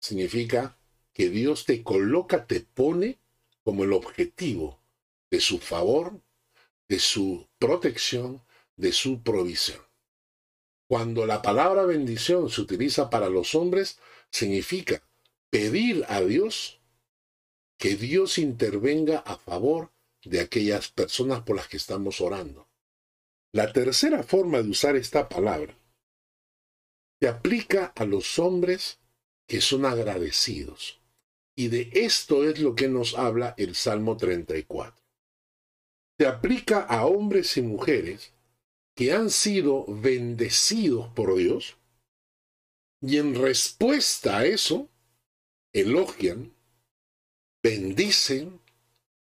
[0.00, 0.76] significa
[1.12, 3.18] que Dios te coloca, te pone
[3.64, 4.78] como el objetivo
[5.30, 6.20] de su favor
[6.90, 8.42] de su protección,
[8.76, 9.78] de su provisión.
[10.88, 14.00] Cuando la palabra bendición se utiliza para los hombres,
[14.32, 15.02] significa
[15.50, 16.80] pedir a Dios
[17.78, 19.90] que Dios intervenga a favor
[20.24, 22.68] de aquellas personas por las que estamos orando.
[23.52, 25.76] La tercera forma de usar esta palabra
[27.20, 28.98] se aplica a los hombres
[29.48, 31.00] que son agradecidos.
[31.56, 35.00] Y de esto es lo que nos habla el Salmo 34
[36.20, 38.34] se aplica a hombres y mujeres
[38.94, 41.78] que han sido bendecidos por Dios
[43.00, 44.88] y en respuesta a eso
[45.72, 46.52] elogian,
[47.62, 48.60] bendicen,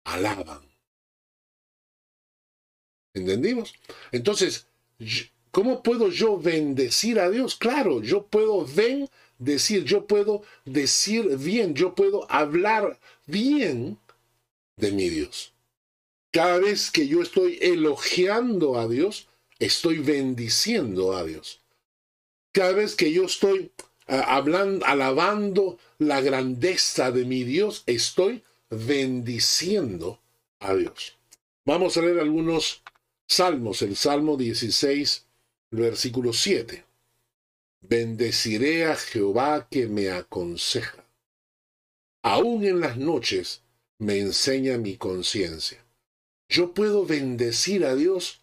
[0.04, 0.62] alaban.
[3.13, 3.74] ¿Entendimos?
[4.12, 4.67] Entonces,
[5.52, 7.56] ¿cómo puedo yo bendecir a Dios?
[7.56, 8.65] Claro, yo puedo
[9.38, 14.00] decir, yo puedo decir bien, yo puedo hablar bien
[14.78, 15.54] de mi Dios.
[16.32, 19.28] Cada vez que yo estoy elogiando a Dios,
[19.60, 21.61] estoy bendiciendo a Dios.
[22.52, 23.72] Cada vez que yo estoy
[24.08, 30.20] ah, hablando, alabando la grandeza de mi Dios, estoy bendiciendo
[30.60, 31.18] a Dios.
[31.66, 32.82] Vamos a leer algunos
[33.28, 33.82] salmos.
[33.82, 35.26] El Salmo 16,
[35.72, 36.84] versículo 7.
[37.82, 41.06] Bendeciré a Jehová que me aconseja.
[42.24, 43.62] Aún en las noches
[43.98, 45.84] me enseña mi conciencia.
[46.50, 48.40] Yo puedo bendecir a Dios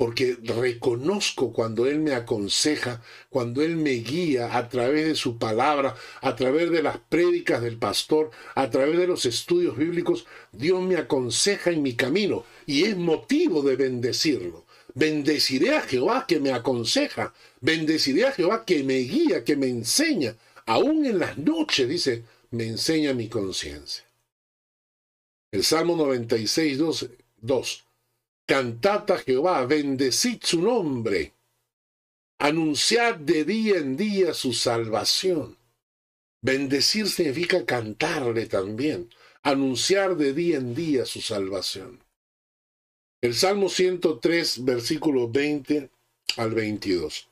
[0.00, 5.94] porque reconozco cuando Él me aconseja, cuando Él me guía a través de su palabra,
[6.22, 10.96] a través de las prédicas del pastor, a través de los estudios bíblicos, Dios me
[10.96, 14.64] aconseja en mi camino y es motivo de bendecirlo.
[14.94, 20.34] Bendeciré a Jehová que me aconseja, bendeciré a Jehová que me guía, que me enseña,
[20.64, 24.06] aún en las noches, dice, me enseña mi conciencia.
[25.52, 27.10] El Salmo 96, 12
[27.42, 27.84] 2.
[28.50, 31.34] Cantad a Jehová, bendecid su nombre,
[32.40, 35.56] anunciad de día en día su salvación.
[36.42, 39.08] Bendecir significa cantarle también,
[39.44, 42.00] anunciar de día en día su salvación.
[43.20, 45.88] El Salmo 103, versículo 20
[46.36, 47.28] al 22.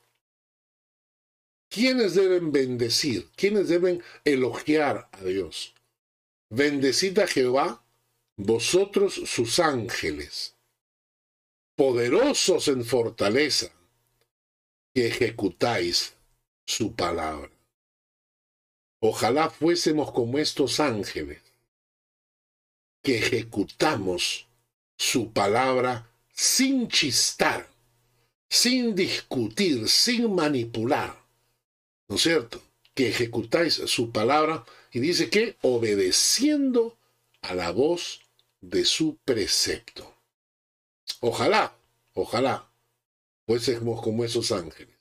[1.68, 3.26] ¿Quiénes deben bendecir?
[3.34, 5.74] ¿Quiénes deben elogiar a Dios?
[6.48, 7.82] Bendecid a Jehová,
[8.36, 10.54] vosotros sus ángeles,
[11.78, 13.70] poderosos en fortaleza,
[14.92, 16.12] que ejecutáis
[16.66, 17.52] su palabra.
[19.00, 21.40] Ojalá fuésemos como estos ángeles,
[23.00, 24.48] que ejecutamos
[24.96, 27.68] su palabra sin chistar,
[28.50, 31.16] sin discutir, sin manipular.
[32.08, 32.60] ¿No es cierto?
[32.92, 36.98] Que ejecutáis su palabra y dice que obedeciendo
[37.40, 38.22] a la voz
[38.60, 40.17] de su precepto.
[41.20, 41.76] Ojalá,
[42.14, 42.70] ojalá,
[43.46, 44.96] fuésemos como esos ángeles.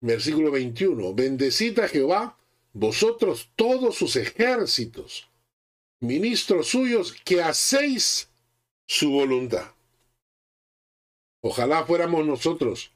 [0.00, 1.14] Versículo 21.
[1.14, 2.38] Bendecid a Jehová,
[2.72, 5.28] vosotros todos sus ejércitos,
[6.00, 8.30] ministros suyos, que hacéis
[8.86, 9.74] su voluntad.
[11.42, 12.92] Ojalá fuéramos nosotros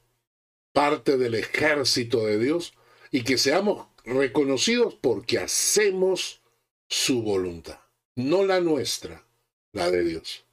[0.73, 2.73] parte del ejército de Dios
[3.11, 6.41] y que seamos reconocidos porque hacemos
[6.87, 7.79] su voluntad,
[8.15, 9.25] no la nuestra,
[9.71, 10.44] la de Dios.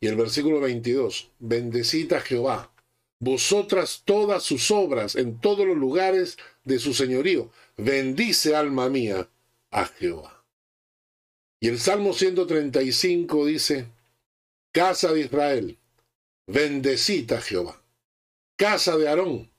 [0.00, 2.72] Y el versículo 22, bendecid a Jehová,
[3.18, 7.50] vosotras todas sus obras en todos los lugares de su señorío.
[7.76, 9.28] Bendice alma mía
[9.70, 10.44] a Jehová.
[11.60, 13.86] Y el Salmo 135 dice,
[14.72, 15.78] Casa de Israel,
[16.46, 17.82] bendecid a Jehová.
[18.56, 19.50] Casa de Aarón,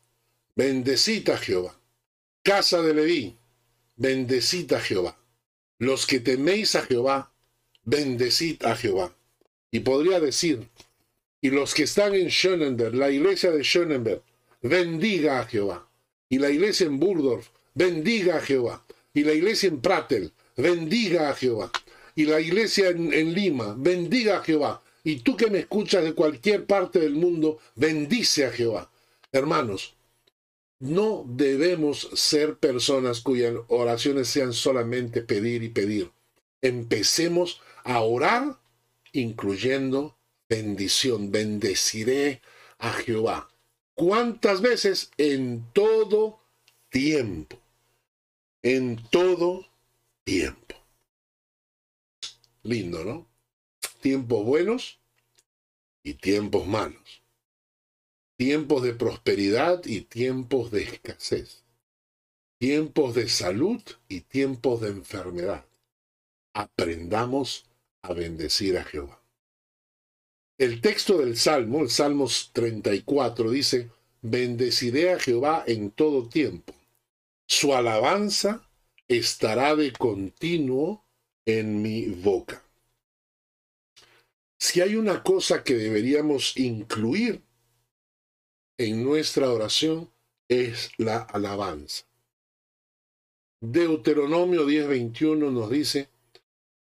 [0.56, 1.80] bendecid a Jehová.
[2.43, 3.38] Casa de Leví,
[3.95, 5.17] bendecid a Jehová.
[5.80, 7.34] Los que teméis a Jehová,
[7.84, 9.17] bendecid a Jehová.
[9.78, 10.68] Y podría decir,
[11.40, 14.24] y los que están en Schönenberg, la iglesia de Schönenberg,
[14.63, 15.88] bendiga a Jehová.
[16.30, 18.84] Y la iglesia en Burdorf, bendiga a Jehová.
[19.13, 21.72] Y la iglesia en Pratel, bendiga a Jehová.
[22.16, 24.82] Y la iglesia en, en Lima, bendiga a Jehová.
[25.04, 28.90] Y tú que me escuchas de cualquier parte del mundo, bendice a Jehová.
[29.32, 29.94] Hermanos,
[30.80, 36.10] no debemos ser personas cuyas oraciones sean solamente pedir y pedir.
[36.63, 38.58] Empecemos a orar
[39.18, 41.32] incluyendo bendición.
[41.32, 42.42] Bendeciré
[42.78, 43.50] a Jehová.
[43.94, 45.12] ¿Cuántas veces?
[45.18, 46.40] En todo
[46.90, 47.58] tiempo.
[48.62, 49.68] En todo
[50.24, 50.76] tiempo.
[52.64, 53.28] Lindo, ¿no?
[54.02, 55.00] Tiempos buenos
[56.04, 57.24] y tiempos malos.
[58.38, 61.64] Tiempos de prosperidad y tiempos de escasez.
[62.60, 65.66] Tiempos de salud y tiempos de enfermedad.
[66.54, 67.67] Aprendamos
[68.08, 69.22] a bendecir a Jehová.
[70.58, 73.91] El texto del Salmo, el Salmos 34, dice,
[74.22, 76.74] bendeciré a Jehová en todo tiempo.
[77.48, 78.67] Su alabanza
[79.08, 81.06] estará de continuo
[81.46, 82.63] en mi boca.
[84.60, 87.43] Si hay una cosa que deberíamos incluir
[88.78, 90.10] en nuestra oración,
[90.50, 92.06] es la alabanza.
[93.62, 96.10] Deuteronomio 10:21 nos dice,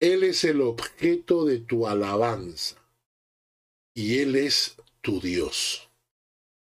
[0.05, 2.77] Él es el objeto de tu alabanza
[3.95, 5.89] y Él es tu Dios,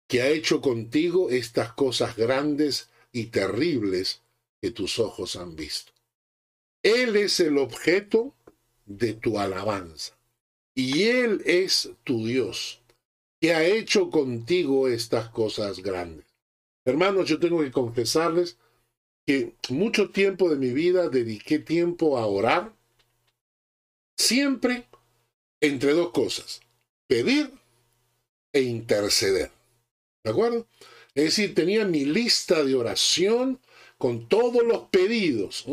[0.06, 4.20] que ha hecho contigo estas cosas grandes y terribles
[4.60, 5.90] que tus ojos han visto.
[6.82, 8.34] Él es el objeto
[8.84, 10.18] de tu alabanza,
[10.74, 12.82] y Él es tu Dios,
[13.40, 16.26] que ha hecho contigo estas cosas grandes.
[16.84, 18.58] Hermanos, yo tengo que confesarles
[19.26, 22.78] que mucho tiempo de mi vida dediqué tiempo a orar,
[24.20, 24.86] siempre
[25.60, 26.60] entre dos cosas
[27.06, 27.50] pedir
[28.52, 29.50] e interceder.
[30.22, 30.66] ¿De acuerdo?
[31.14, 33.60] Es decir, tenía mi lista de oración
[33.98, 35.66] con todos los pedidos,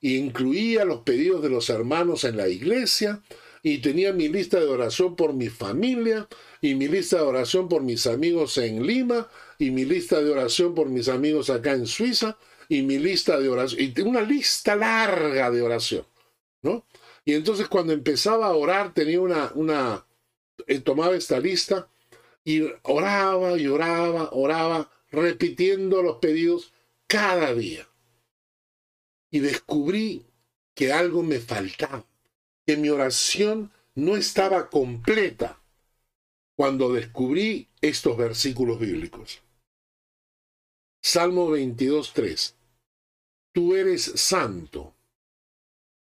[0.00, 3.22] y incluía los pedidos de los hermanos en la iglesia,
[3.62, 6.26] y tenía mi lista de oración por mi familia,
[6.60, 10.74] y mi lista de oración por mis amigos en Lima, y mi lista de oración
[10.74, 12.36] por mis amigos acá en Suiza,
[12.68, 16.04] y mi lista de oración, y una lista larga de oración,
[16.62, 16.84] ¿no?
[17.28, 20.06] Y entonces cuando empezaba a orar tenía una,
[20.66, 21.90] él tomaba esta lista
[22.42, 26.72] y oraba y oraba, oraba, repitiendo los pedidos
[27.06, 27.86] cada día.
[29.30, 30.24] Y descubrí
[30.74, 32.06] que algo me faltaba,
[32.64, 35.60] que mi oración no estaba completa
[36.56, 39.42] cuando descubrí estos versículos bíblicos.
[41.02, 42.54] Salmo 22.3.
[43.52, 44.94] Tú eres santo.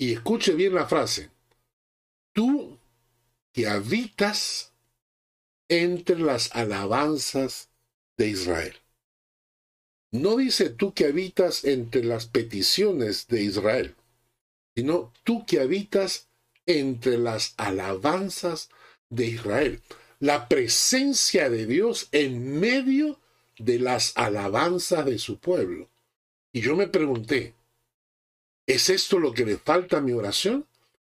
[0.00, 1.28] Y escuche bien la frase.
[2.32, 2.78] Tú
[3.52, 4.72] que habitas
[5.68, 7.68] entre las alabanzas
[8.16, 8.76] de Israel.
[10.10, 13.94] No dice tú que habitas entre las peticiones de Israel,
[14.74, 16.30] sino tú que habitas
[16.64, 18.70] entre las alabanzas
[19.10, 19.82] de Israel.
[20.18, 23.20] La presencia de Dios en medio
[23.58, 25.90] de las alabanzas de su pueblo.
[26.54, 27.52] Y yo me pregunté,
[28.74, 30.66] ¿es esto lo que le falta a mi oración?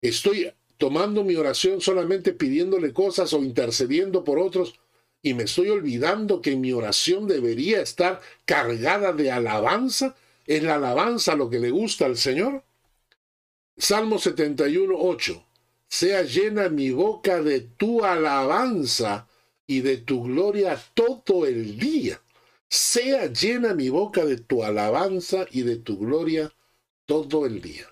[0.01, 4.79] ¿Estoy tomando mi oración solamente pidiéndole cosas o intercediendo por otros
[5.21, 10.15] y me estoy olvidando que mi oración debería estar cargada de alabanza.
[10.45, 12.63] ¿Es la alabanza lo que le gusta al Señor?
[13.77, 15.45] Salmo 71, 8.
[15.87, 19.27] Sea llena mi boca de tu alabanza
[19.65, 22.19] y de tu gloria todo el día.
[22.67, 26.51] Sea llena mi boca de tu alabanza y de tu gloria
[27.05, 27.87] todo el día.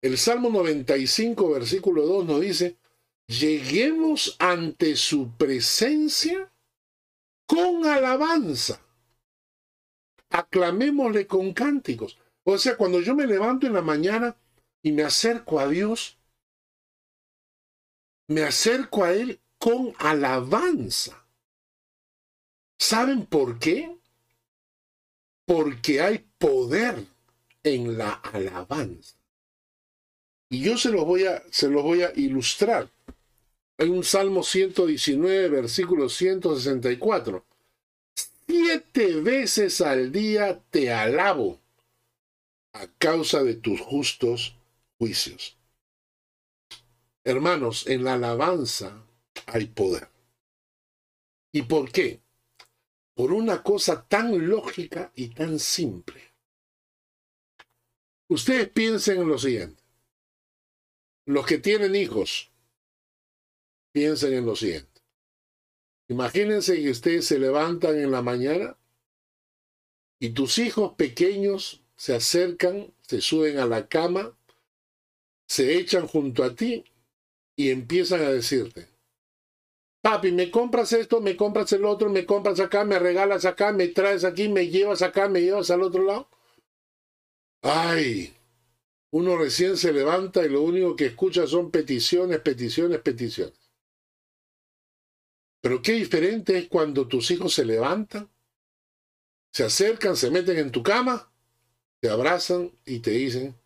[0.00, 2.78] El Salmo 95, versículo 2 nos dice,
[3.26, 6.52] lleguemos ante su presencia
[7.46, 8.80] con alabanza.
[10.30, 12.18] Aclamémosle con cánticos.
[12.44, 14.36] O sea, cuando yo me levanto en la mañana
[14.82, 16.18] y me acerco a Dios,
[18.28, 21.26] me acerco a Él con alabanza.
[22.78, 23.98] ¿Saben por qué?
[25.44, 27.04] Porque hay poder
[27.68, 29.16] en la alabanza.
[30.50, 32.90] Y yo se los voy a, se los voy a ilustrar.
[33.76, 37.44] Hay un Salmo 119, versículo 164.
[38.46, 41.60] Siete veces al día te alabo
[42.72, 44.56] a causa de tus justos
[44.98, 45.56] juicios.
[47.24, 49.04] Hermanos, en la alabanza
[49.46, 50.08] hay poder.
[51.52, 52.20] ¿Y por qué?
[53.14, 56.27] Por una cosa tan lógica y tan simple.
[58.28, 59.82] Ustedes piensen en lo siguiente.
[61.24, 62.50] Los que tienen hijos,
[63.92, 65.00] piensen en lo siguiente.
[66.08, 68.78] Imagínense que ustedes se levantan en la mañana
[70.18, 74.36] y tus hijos pequeños se acercan, se suben a la cama,
[75.46, 76.84] se echan junto a ti
[77.56, 78.88] y empiezan a decirte,
[80.02, 83.88] papi, me compras esto, me compras el otro, me compras acá, me regalas acá, me
[83.88, 86.28] traes aquí, me llevas acá, me llevas al otro lado.
[87.62, 88.34] Ay,
[89.10, 93.58] uno recién se levanta y lo único que escucha son peticiones, peticiones, peticiones.
[95.60, 98.30] Pero qué diferente es cuando tus hijos se levantan,
[99.52, 101.32] se acercan, se meten en tu cama,
[102.00, 103.56] te abrazan y te dicen,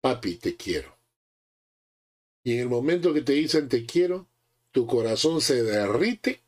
[0.00, 0.96] papi, te quiero.
[2.44, 4.28] Y en el momento que te dicen te quiero,
[4.70, 6.40] tu corazón se derrite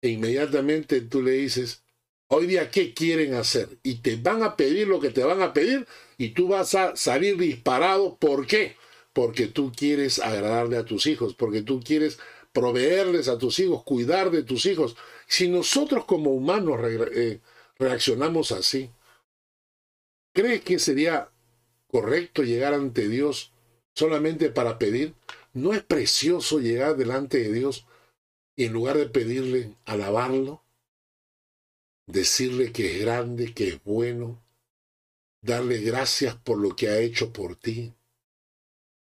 [0.00, 1.82] e inmediatamente tú le dices,
[2.28, 3.78] hoy día, ¿qué quieren hacer?
[3.82, 6.96] Y te van a pedir lo que te van a pedir y tú vas a
[6.96, 8.16] salir disparado.
[8.16, 8.76] ¿Por qué?
[9.12, 12.18] Porque tú quieres agradarle a tus hijos, porque tú quieres
[12.52, 14.96] proveerles a tus hijos, cuidar de tus hijos.
[15.26, 16.80] Si nosotros como humanos
[17.14, 17.40] eh,
[17.78, 18.90] reaccionamos así,
[20.32, 21.30] ¿crees que sería
[21.88, 23.52] correcto llegar ante Dios
[23.94, 25.14] solamente para pedir?
[25.54, 27.86] ¿No es precioso llegar delante de Dios
[28.56, 30.62] y en lugar de pedirle, alabarlo?
[32.08, 34.42] Decirle que es grande, que es bueno,
[35.42, 37.92] darle gracias por lo que ha hecho por ti.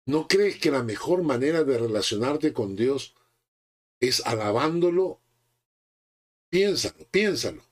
[0.07, 3.15] ¿No crees que la mejor manera de relacionarte con Dios
[4.01, 5.21] es alabándolo?
[6.49, 7.63] Piénsalo, piénsalo.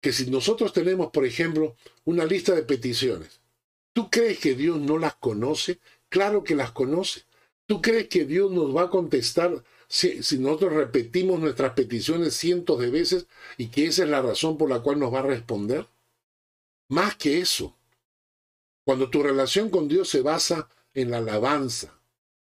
[0.00, 3.40] Que si nosotros tenemos, por ejemplo, una lista de peticiones,
[3.92, 5.78] ¿tú crees que Dios no las conoce?
[6.08, 7.22] Claro que las conoce.
[7.66, 12.90] ¿Tú crees que Dios nos va a contestar si, nosotros repetimos nuestras peticiones cientos de
[12.90, 13.26] veces
[13.56, 15.86] y que esa es la razón por la cual nos va a responder?
[16.88, 17.76] Más que eso,
[18.84, 21.98] cuando tu relación con Dios se basa en la alabanza,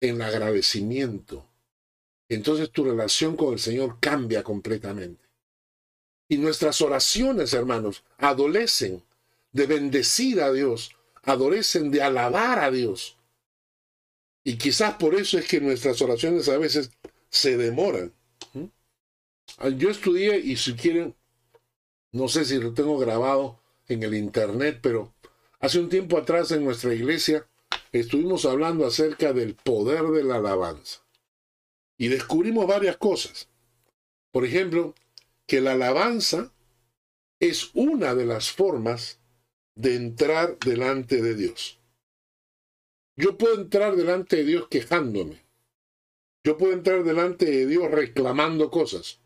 [0.02, 1.46] en el agradecimiento,
[2.30, 5.28] entonces tu relación con el Señor cambia completamente.
[6.28, 9.04] Y nuestras oraciones, hermanos, adolecen
[9.52, 13.18] de bendecir a Dios, adolecen de alabar a Dios.
[14.44, 16.92] Y quizás por eso es que nuestras oraciones a veces
[17.30, 18.14] se demoran.
[18.54, 18.66] ¿Mm?
[19.78, 21.16] Yo estudié, y si quieren,
[22.12, 25.14] no sé si lo tengo grabado en el internet, pero
[25.60, 27.48] hace un tiempo atrás en nuestra iglesia
[27.92, 31.02] estuvimos hablando acerca del poder de la alabanza.
[31.98, 33.50] Y descubrimos varias cosas.
[34.32, 34.96] Por ejemplo,
[35.48, 36.54] que la alabanza
[37.40, 39.20] es una de las formas
[39.76, 41.80] de entrar delante de Dios.
[43.16, 45.44] Yo puedo entrar delante de Dios quejándome.
[46.50, 49.20] Yo puedo entrar delante de Dios reclamando cosas.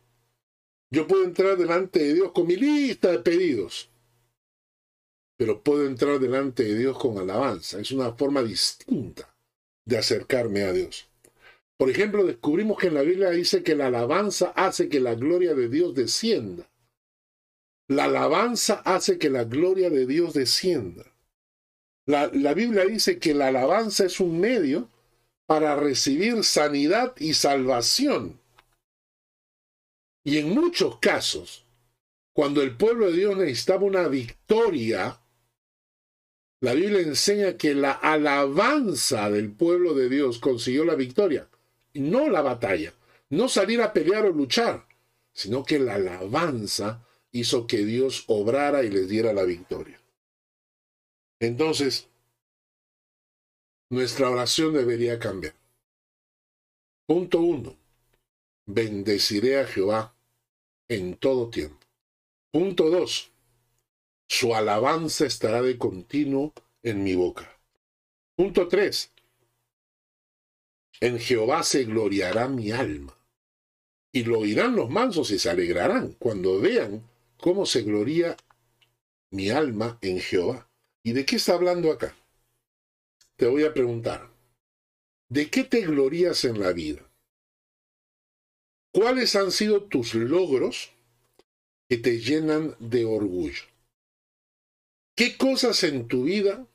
[0.90, 3.88] Yo puedo entrar delante de Dios con mi lista de pedidos.
[5.38, 7.80] Pero puedo entrar delante de Dios con alabanza.
[7.80, 9.34] Es una forma distinta
[9.86, 11.08] de acercarme a Dios.
[11.78, 15.54] Por ejemplo, descubrimos que en la Biblia dice que la alabanza hace que la gloria
[15.54, 16.68] de Dios descienda.
[17.88, 21.06] La alabanza hace que la gloria de Dios descienda.
[22.04, 24.90] La, Biblia dice que la alabanza es un medio
[25.46, 28.40] para recibir sanidad y salvación.
[30.24, 31.66] Y en muchos casos,
[32.32, 35.20] cuando el pueblo de Dios necesitaba una victoria,
[36.60, 41.46] la Biblia enseña que la alabanza del pueblo de Dios consiguió la victoria,
[41.92, 42.94] no la batalla,
[43.28, 44.86] no salir a pelear o luchar,
[45.32, 50.00] sino que la alabanza hizo que Dios obrara y les diera la victoria.
[51.40, 52.08] Entonces,
[53.94, 55.54] nuestra oración debería cambiar.
[57.06, 57.76] Punto uno,
[58.66, 60.16] bendeciré a Jehová
[60.88, 61.86] en todo tiempo.
[62.50, 63.30] Punto dos,
[64.28, 67.56] su alabanza estará de continuo en mi boca.
[68.36, 69.12] Punto tres,
[71.00, 73.16] en Jehová se gloriará mi alma.
[74.12, 78.36] Y lo oirán los mansos y se alegrarán cuando vean cómo se gloria
[79.30, 80.68] mi alma en Jehová.
[81.02, 82.16] ¿Y de qué está hablando acá?
[83.36, 84.30] Te voy a preguntar,
[85.28, 87.10] ¿de qué te glorías en la vida?
[88.92, 90.92] ¿Cuáles han sido tus logros
[91.88, 93.64] que te llenan de orgullo?
[95.16, 96.68] ¿Qué cosas en tu vida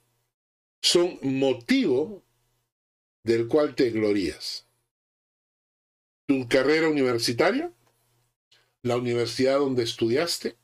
[0.81, 2.23] son motivo
[3.23, 4.67] del cual te glorías?
[6.27, 7.71] ¿Tu carrera universitaria?
[8.81, 10.57] ¿La universidad donde estudiaste?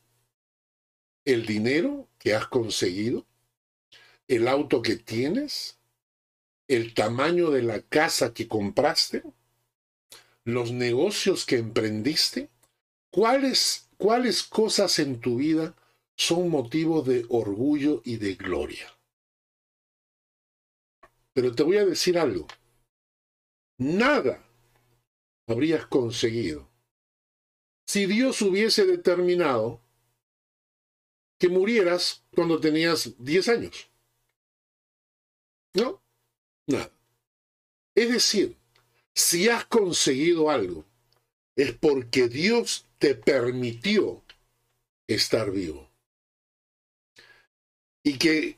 [1.24, 3.26] ¿El dinero que has conseguido?
[4.28, 5.78] ¿El auto que tienes?
[6.68, 9.22] ¿El tamaño de la casa que compraste?
[10.44, 12.50] ¿Los negocios que emprendiste?
[13.10, 15.74] ¿Cuáles, cuáles cosas en tu vida
[16.16, 18.92] son motivo de orgullo y de gloria?
[21.32, 22.46] Pero te voy a decir algo.
[23.78, 24.42] Nada
[25.46, 26.68] habrías conseguido
[27.86, 29.80] si Dios hubiese determinado
[31.38, 33.90] que murieras cuando tenías 10 años.
[35.74, 36.02] ¿No?
[36.66, 36.90] Nada.
[37.94, 38.56] Es decir,
[39.14, 40.84] si has conseguido algo,
[41.56, 44.22] es porque Dios te permitió
[45.06, 45.88] estar vivo.
[48.02, 48.56] Y que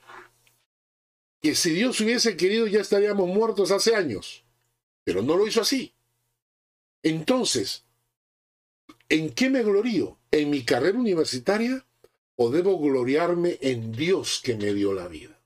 [1.41, 4.45] que si Dios hubiese querido ya estaríamos muertos hace años,
[5.05, 5.93] pero no lo hizo así.
[7.03, 7.85] Entonces,
[9.09, 10.19] ¿en qué me glorío?
[10.31, 11.87] ¿En mi carrera universitaria
[12.37, 15.38] o debo gloriarme en Dios que me dio la vida?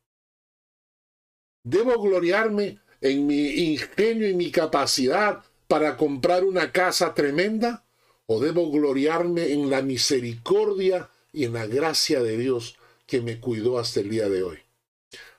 [1.65, 7.85] ¿Debo gloriarme en mi ingenio y mi capacidad para comprar una casa tremenda?
[8.27, 13.79] ¿O debo gloriarme en la misericordia y en la gracia de Dios que me cuidó
[13.79, 14.59] hasta el día de hoy?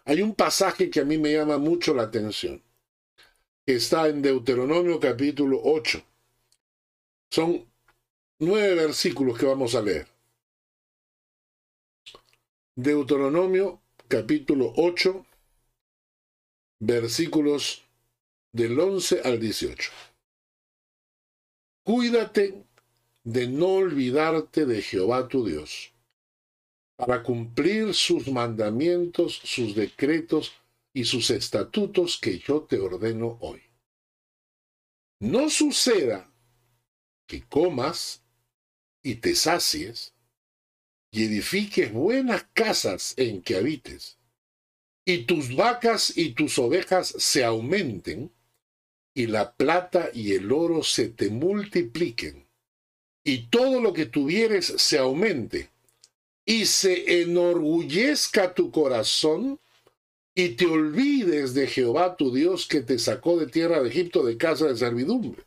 [0.05, 2.61] Hay un pasaje que a mí me llama mucho la atención,
[3.65, 6.03] que está en Deuteronomio capítulo 8.
[7.31, 7.65] Son
[8.39, 10.07] nueve versículos que vamos a leer.
[12.75, 15.25] Deuteronomio capítulo 8,
[16.85, 17.83] versículos
[18.51, 19.91] del 11 al 18.
[21.85, 22.65] Cuídate
[23.23, 25.93] de no olvidarte de Jehová tu Dios
[26.97, 30.53] para cumplir sus mandamientos, sus decretos
[30.93, 33.61] y sus estatutos que yo te ordeno hoy.
[35.21, 36.29] No suceda
[37.27, 38.23] que comas
[39.01, 40.13] y te sacies
[41.11, 44.17] y edifiques buenas casas en que habites,
[45.05, 48.31] y tus vacas y tus ovejas se aumenten,
[49.15, 52.47] y la plata y el oro se te multipliquen,
[53.23, 55.69] y todo lo que tuvieres se aumente,
[56.45, 59.59] y se enorgullezca tu corazón
[60.35, 64.37] y te olvides de Jehová tu Dios que te sacó de tierra de Egipto de
[64.37, 65.43] casa de servidumbre,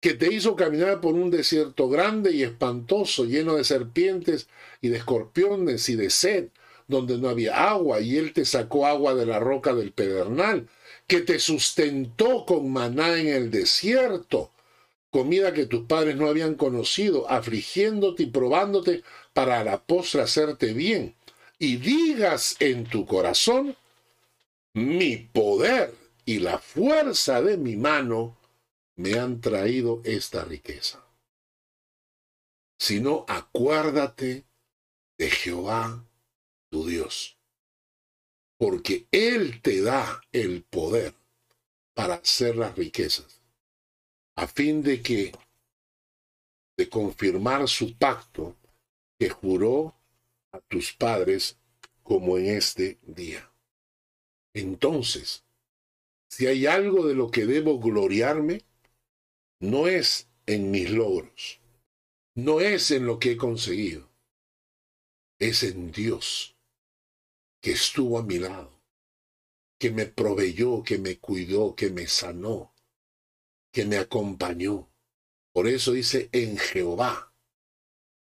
[0.00, 4.48] que te hizo caminar por un desierto grande y espantoso, lleno de serpientes
[4.82, 6.48] y de escorpiones y de sed,
[6.86, 10.68] donde no había agua, y él te sacó agua de la roca del pedernal,
[11.06, 14.50] que te sustentó con maná en el desierto,
[15.10, 20.72] comida que tus padres no habían conocido, afligiéndote y probándote para a la postre hacerte
[20.72, 21.14] bien.
[21.58, 23.76] Y digas en tu corazón,
[24.72, 28.36] mi poder y la fuerza de mi mano
[28.96, 31.04] me han traído esta riqueza.
[32.78, 34.44] Sino acuérdate
[35.16, 36.04] de Jehová
[36.74, 37.38] tu Dios,
[38.58, 41.14] porque Él te da el poder
[41.94, 43.40] para hacer las riquezas
[44.34, 45.30] a fin de que,
[46.76, 48.56] de confirmar su pacto
[49.20, 49.94] que juró
[50.50, 51.56] a tus padres
[52.02, 53.48] como en este día.
[54.52, 55.44] Entonces,
[56.28, 58.62] si hay algo de lo que debo gloriarme,
[59.60, 61.60] no es en mis logros,
[62.34, 64.10] no es en lo que he conseguido,
[65.38, 66.53] es en Dios,
[67.64, 68.78] que estuvo a mi lado,
[69.78, 72.74] que me proveyó, que me cuidó, que me sanó,
[73.72, 74.92] que me acompañó.
[75.50, 77.32] Por eso dice, en Jehová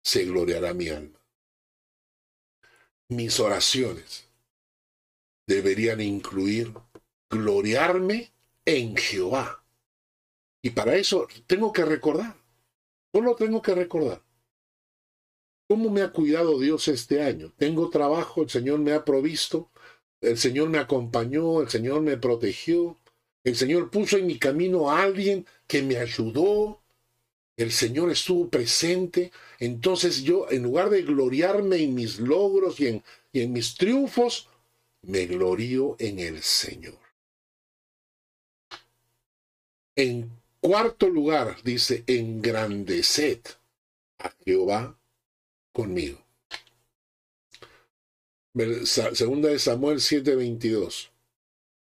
[0.04, 1.18] se gloriará mi alma.
[3.08, 4.28] Mis oraciones
[5.46, 6.74] deberían incluir
[7.30, 8.34] gloriarme
[8.66, 9.64] en Jehová,
[10.60, 12.36] Y para eso tengo que recordar,
[13.10, 14.22] solo tengo que recordar.
[15.70, 17.52] ¿Cómo me ha cuidado Dios este año?
[17.56, 19.70] Tengo trabajo, el Señor me ha provisto,
[20.20, 22.98] el Señor me acompañó, el Señor me protegió,
[23.44, 26.80] el Señor puso en mi camino a alguien que me ayudó,
[27.56, 29.30] el Señor estuvo presente.
[29.60, 33.00] Entonces yo, en lugar de gloriarme en mis logros y
[33.32, 34.48] en, mis triunfos,
[35.02, 36.98] me glorío en el Señor.
[39.94, 43.42] En cuarto lugar, dice, engrandeced
[44.18, 44.96] a Jehová
[45.80, 46.18] conmigo.
[48.84, 51.10] Segunda de Samuel 7:22.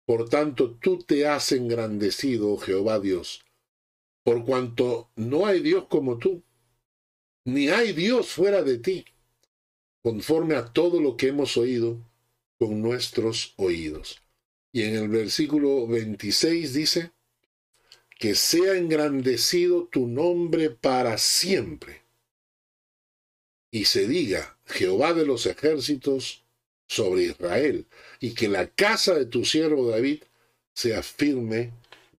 [0.07, 3.45] Por tanto, tú te has engrandecido, oh Jehová Dios,
[4.22, 6.45] por cuanto no hay Dios como tú,
[7.45, 9.05] ni hay Dios fuera de ti,
[10.03, 11.99] conforme a todo lo que hemos oído
[12.59, 14.22] con nuestros oídos.
[14.72, 17.11] Y en el versículo 26 dice,
[18.20, 22.00] que sea engrandecido tu nombre para siempre.
[23.71, 26.45] Y se diga, Jehová de los ejércitos
[26.89, 27.87] sobre Israel,
[28.18, 30.23] y que la casa de tu siervo David
[30.75, 31.73] sea firme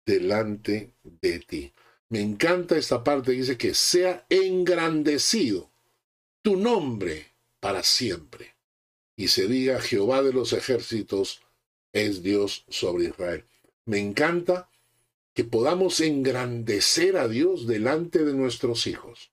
[0.06, 1.74] delante de ti.
[2.10, 5.70] Me encanta esta parte dice que sea engrandecido
[6.42, 7.28] tu nombre
[7.60, 8.56] para siempre.
[9.16, 11.42] Y se diga, Jehová de los ejércitos
[11.94, 13.46] es Dios sobre Israel.
[13.86, 14.70] Me encanta
[15.34, 19.31] que podamos engrandecer a Dios delante de nuestros hijos.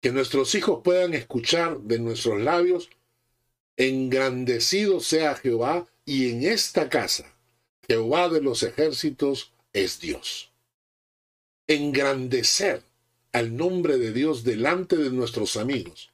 [0.00, 2.90] Que nuestros hijos puedan escuchar de nuestros labios,
[3.76, 7.34] engrandecido sea Jehová, y en esta casa,
[7.88, 10.52] Jehová de los ejércitos es Dios.
[11.66, 12.82] Engrandecer
[13.32, 16.12] al nombre de Dios delante de nuestros amigos.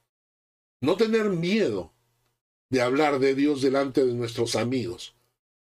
[0.81, 1.91] No tener miedo
[2.69, 5.13] de hablar de Dios delante de nuestros amigos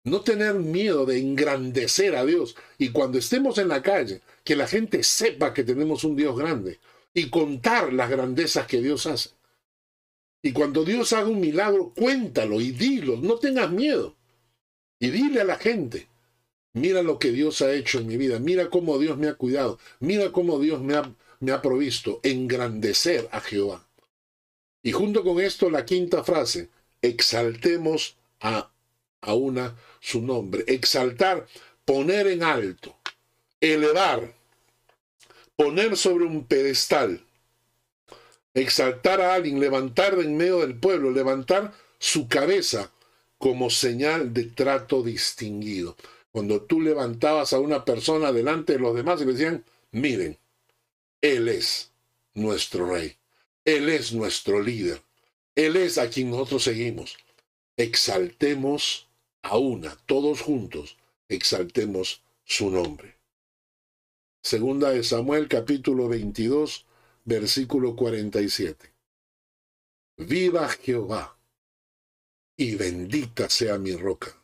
[0.06, 2.54] no tener miedo de engrandecer a Dios.
[2.78, 6.78] Y cuando estemos en la calle, que la gente sepa que tenemos un Dios grande
[7.16, 9.30] y contar las grandezas que Dios hace.
[10.42, 14.14] Y cuando Dios haga un milagro, cuéntalo y dilo, no tengas miedo.
[15.00, 16.08] Y dile a la gente,
[16.74, 19.78] mira lo que Dios ha hecho en mi vida, mira cómo Dios me ha cuidado,
[19.98, 21.10] mira cómo Dios me ha,
[21.40, 23.88] me ha provisto, engrandecer a Jehová.
[24.82, 26.68] Y junto con esto la quinta frase,
[27.00, 28.70] exaltemos a,
[29.22, 30.64] a una su nombre.
[30.66, 31.46] Exaltar,
[31.86, 32.94] poner en alto,
[33.58, 34.35] elevar,
[35.56, 37.24] poner sobre un pedestal,
[38.54, 42.92] exaltar a alguien, levantar de en medio del pueblo, levantar su cabeza
[43.38, 45.96] como señal de trato distinguido.
[46.30, 50.38] Cuando tú levantabas a una persona delante de los demás y le decían, miren,
[51.22, 51.90] Él es
[52.34, 53.16] nuestro rey,
[53.64, 55.00] Él es nuestro líder,
[55.54, 57.16] Él es a quien nosotros seguimos.
[57.78, 59.08] Exaltemos
[59.42, 60.96] a una, todos juntos,
[61.28, 63.15] exaltemos su nombre.
[64.46, 66.86] Segunda de Samuel capítulo 22,
[67.24, 68.94] versículo 47.
[70.18, 71.36] Viva Jehová,
[72.56, 74.40] y bendita sea mi roca,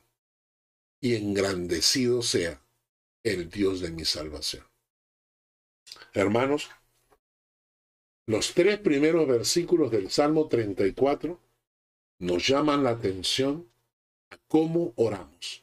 [1.01, 2.61] y engrandecido sea
[3.23, 4.67] el Dios de mi salvación.
[6.15, 6.69] Hermanos,
[8.27, 11.39] los tres primeros versículos del Salmo 34
[12.19, 13.71] nos llaman la atención
[14.49, 15.63] cómo oramos.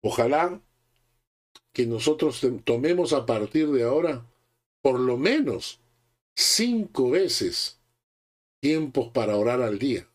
[0.00, 0.60] Ojalá
[1.72, 4.26] que nosotros tomemos a partir de ahora
[4.82, 5.80] por lo menos
[6.34, 7.80] cinco veces
[8.60, 10.08] tiempos para orar al día.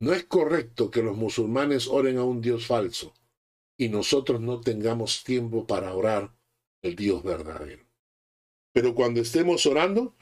[0.00, 3.14] No es correcto que los musulmanes oren a un Dios falso
[3.76, 6.32] y nosotros no tengamos tiempo para orar
[6.82, 7.84] al Dios verdadero.
[8.72, 10.14] Pero cuando estemos orando,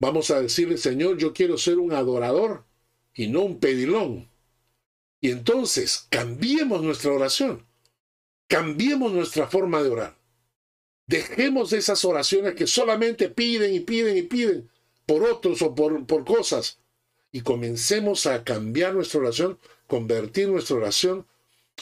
[0.00, 2.64] vamos a decirle, Señor, yo quiero ser un adorador
[3.14, 4.30] y no un pedilón.
[5.20, 7.66] Y entonces cambiemos nuestra oración,
[8.52, 10.18] cambiemos nuestra forma de orar.
[11.06, 14.70] Dejemos esas oraciones que solamente piden y piden y piden
[15.06, 16.78] por otros o por, por cosas
[17.32, 21.26] y comencemos a cambiar nuestra oración, convertir nuestra oración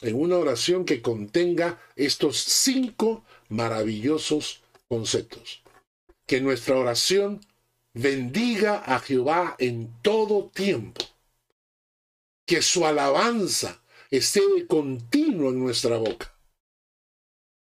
[0.00, 5.64] en una oración que contenga estos cinco maravillosos conceptos.
[6.24, 7.40] Que nuestra oración
[7.94, 11.04] bendiga a Jehová en todo tiempo
[12.46, 16.32] que su alabanza esté de continuo en nuestra boca.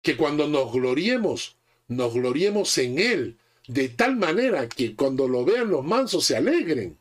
[0.02, 3.38] Que cuando nos gloriemos, nos gloriemos en Él,
[3.68, 6.98] de tal manera que cuando lo vean los mansos se alegren.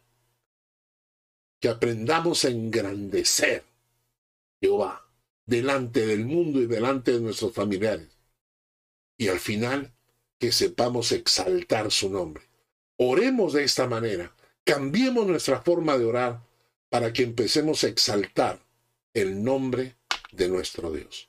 [1.60, 3.64] Que aprendamos a engrandecer
[4.60, 5.04] Jehová
[5.46, 8.08] delante del mundo y delante de nuestros familiares.
[9.16, 9.92] Y al final,
[10.38, 12.44] que sepamos exaltar su nombre.
[12.96, 14.32] Oremos de esta manera,
[14.64, 16.40] cambiemos nuestra forma de orar
[16.90, 18.60] para que empecemos a exaltar
[19.14, 19.96] el nombre
[20.32, 21.28] de nuestro Dios.